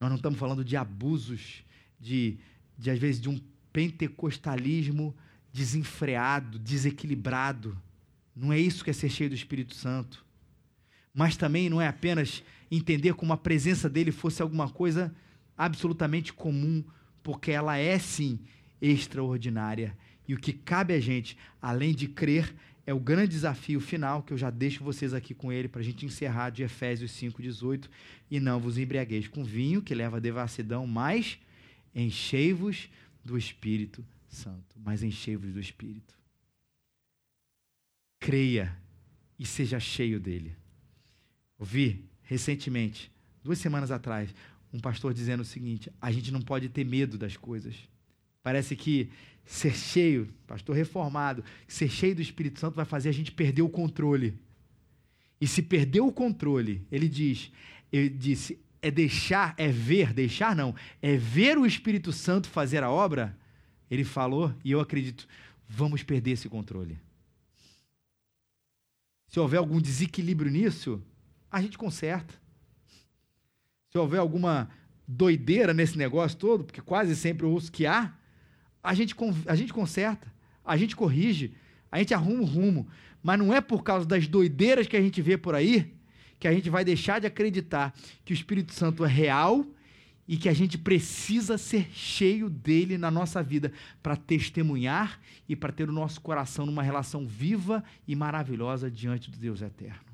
Nós 0.00 0.10
não 0.10 0.16
estamos 0.16 0.38
falando 0.38 0.64
de 0.64 0.76
abusos, 0.76 1.64
de, 1.98 2.38
de 2.76 2.90
às 2.90 2.98
vezes 2.98 3.20
de 3.20 3.28
um 3.28 3.40
pentecostalismo 3.72 5.14
desenfreado, 5.52 6.58
desequilibrado. 6.58 7.76
Não 8.34 8.52
é 8.52 8.58
isso 8.58 8.84
que 8.84 8.90
é 8.90 8.92
ser 8.92 9.08
cheio 9.08 9.30
do 9.30 9.36
Espírito 9.36 9.74
Santo. 9.74 10.24
Mas 11.12 11.36
também 11.36 11.68
não 11.68 11.80
é 11.80 11.88
apenas 11.88 12.44
entender 12.70 13.14
como 13.14 13.32
a 13.32 13.36
presença 13.36 13.88
dele 13.88 14.12
fosse 14.12 14.40
alguma 14.40 14.68
coisa 14.68 15.12
absolutamente 15.56 16.32
comum, 16.32 16.84
porque 17.22 17.50
ela 17.50 17.76
é 17.76 17.98
sim 17.98 18.38
extraordinária. 18.80 19.96
E 20.28 20.34
o 20.34 20.38
que 20.38 20.52
cabe 20.52 20.94
a 20.94 21.00
gente, 21.00 21.36
além 21.60 21.92
de 21.92 22.06
crer, 22.06 22.54
é 22.88 22.94
o 22.94 22.98
grande 22.98 23.32
desafio 23.32 23.82
final, 23.82 24.22
que 24.22 24.32
eu 24.32 24.38
já 24.38 24.48
deixo 24.48 24.82
vocês 24.82 25.12
aqui 25.12 25.34
com 25.34 25.52
ele 25.52 25.68
para 25.68 25.82
a 25.82 25.84
gente 25.84 26.06
encerrar 26.06 26.48
de 26.48 26.62
Efésios 26.62 27.10
5,18. 27.12 27.86
E 28.30 28.40
não 28.40 28.58
vos 28.58 28.78
embriagueis 28.78 29.28
com 29.28 29.44
vinho, 29.44 29.82
que 29.82 29.94
leva 29.94 30.16
a 30.16 30.20
devassidão, 30.20 30.86
mas 30.86 31.38
enchei-vos 31.94 32.88
do 33.22 33.36
Espírito 33.36 34.02
Santo. 34.26 34.74
Mas 34.82 35.02
enchei-vos 35.02 35.52
do 35.52 35.60
Espírito. 35.60 36.14
creia 38.18 38.74
e 39.38 39.44
seja 39.44 39.78
cheio 39.78 40.18
dele. 40.18 40.56
Ouvi 41.58 42.06
recentemente, 42.22 43.12
duas 43.44 43.58
semanas 43.58 43.90
atrás, 43.90 44.34
um 44.72 44.80
pastor 44.80 45.12
dizendo 45.12 45.40
o 45.42 45.44
seguinte: 45.44 45.92
a 46.00 46.10
gente 46.10 46.32
não 46.32 46.40
pode 46.40 46.70
ter 46.70 46.84
medo 46.84 47.18
das 47.18 47.36
coisas. 47.36 47.76
Parece 48.42 48.74
que 48.74 49.10
ser 49.48 49.74
cheio, 49.74 50.28
pastor 50.46 50.76
reformado, 50.76 51.42
ser 51.66 51.88
cheio 51.88 52.14
do 52.14 52.20
Espírito 52.20 52.60
Santo 52.60 52.74
vai 52.74 52.84
fazer 52.84 53.08
a 53.08 53.12
gente 53.12 53.32
perder 53.32 53.62
o 53.62 53.68
controle. 53.68 54.38
E 55.40 55.46
se 55.46 55.62
perder 55.62 56.00
o 56.00 56.12
controle, 56.12 56.86
ele 56.92 57.08
diz, 57.08 57.50
ele 57.90 58.10
disse, 58.10 58.60
é 58.82 58.90
deixar, 58.90 59.54
é 59.56 59.68
ver, 59.68 60.12
deixar 60.12 60.54
não, 60.54 60.74
é 61.00 61.16
ver 61.16 61.56
o 61.56 61.64
Espírito 61.64 62.12
Santo 62.12 62.46
fazer 62.46 62.82
a 62.82 62.90
obra. 62.90 63.36
Ele 63.90 64.04
falou, 64.04 64.54
e 64.62 64.70
eu 64.70 64.80
acredito, 64.80 65.26
vamos 65.66 66.02
perder 66.02 66.32
esse 66.32 66.48
controle. 66.48 66.98
Se 69.28 69.40
houver 69.40 69.56
algum 69.56 69.80
desequilíbrio 69.80 70.52
nisso, 70.52 71.02
a 71.50 71.62
gente 71.62 71.78
conserta. 71.78 72.34
Se 73.90 73.96
houver 73.96 74.20
alguma 74.20 74.68
doideira 75.06 75.72
nesse 75.72 75.96
negócio 75.96 76.36
todo, 76.36 76.64
porque 76.64 76.82
quase 76.82 77.16
sempre 77.16 77.46
eu 77.46 77.50
ouço 77.50 77.72
que 77.72 77.86
há, 77.86 78.14
a 78.82 78.94
gente, 78.94 79.14
a 79.46 79.54
gente 79.54 79.72
conserta, 79.72 80.32
a 80.64 80.76
gente 80.76 80.94
corrige, 80.94 81.52
a 81.90 81.98
gente 81.98 82.14
arruma 82.14 82.42
o 82.42 82.46
rumo. 82.46 82.86
Mas 83.22 83.38
não 83.38 83.52
é 83.52 83.60
por 83.60 83.82
causa 83.82 84.06
das 84.06 84.26
doideiras 84.26 84.86
que 84.86 84.96
a 84.96 85.00
gente 85.00 85.20
vê 85.20 85.36
por 85.36 85.54
aí 85.54 85.98
que 86.38 86.46
a 86.46 86.52
gente 86.52 86.70
vai 86.70 86.84
deixar 86.84 87.20
de 87.20 87.26
acreditar 87.26 87.94
que 88.24 88.32
o 88.32 88.34
Espírito 88.34 88.72
Santo 88.72 89.04
é 89.04 89.08
real 89.08 89.66
e 90.26 90.36
que 90.36 90.48
a 90.48 90.52
gente 90.52 90.76
precisa 90.76 91.56
ser 91.56 91.90
cheio 91.92 92.50
dele 92.50 92.98
na 92.98 93.10
nossa 93.10 93.42
vida 93.42 93.72
para 94.02 94.14
testemunhar 94.14 95.18
e 95.48 95.56
para 95.56 95.72
ter 95.72 95.88
o 95.88 95.92
nosso 95.92 96.20
coração 96.20 96.66
numa 96.66 96.82
relação 96.82 97.26
viva 97.26 97.82
e 98.06 98.14
maravilhosa 98.14 98.90
diante 98.90 99.30
do 99.30 99.38
Deus 99.38 99.62
eterno. 99.62 100.07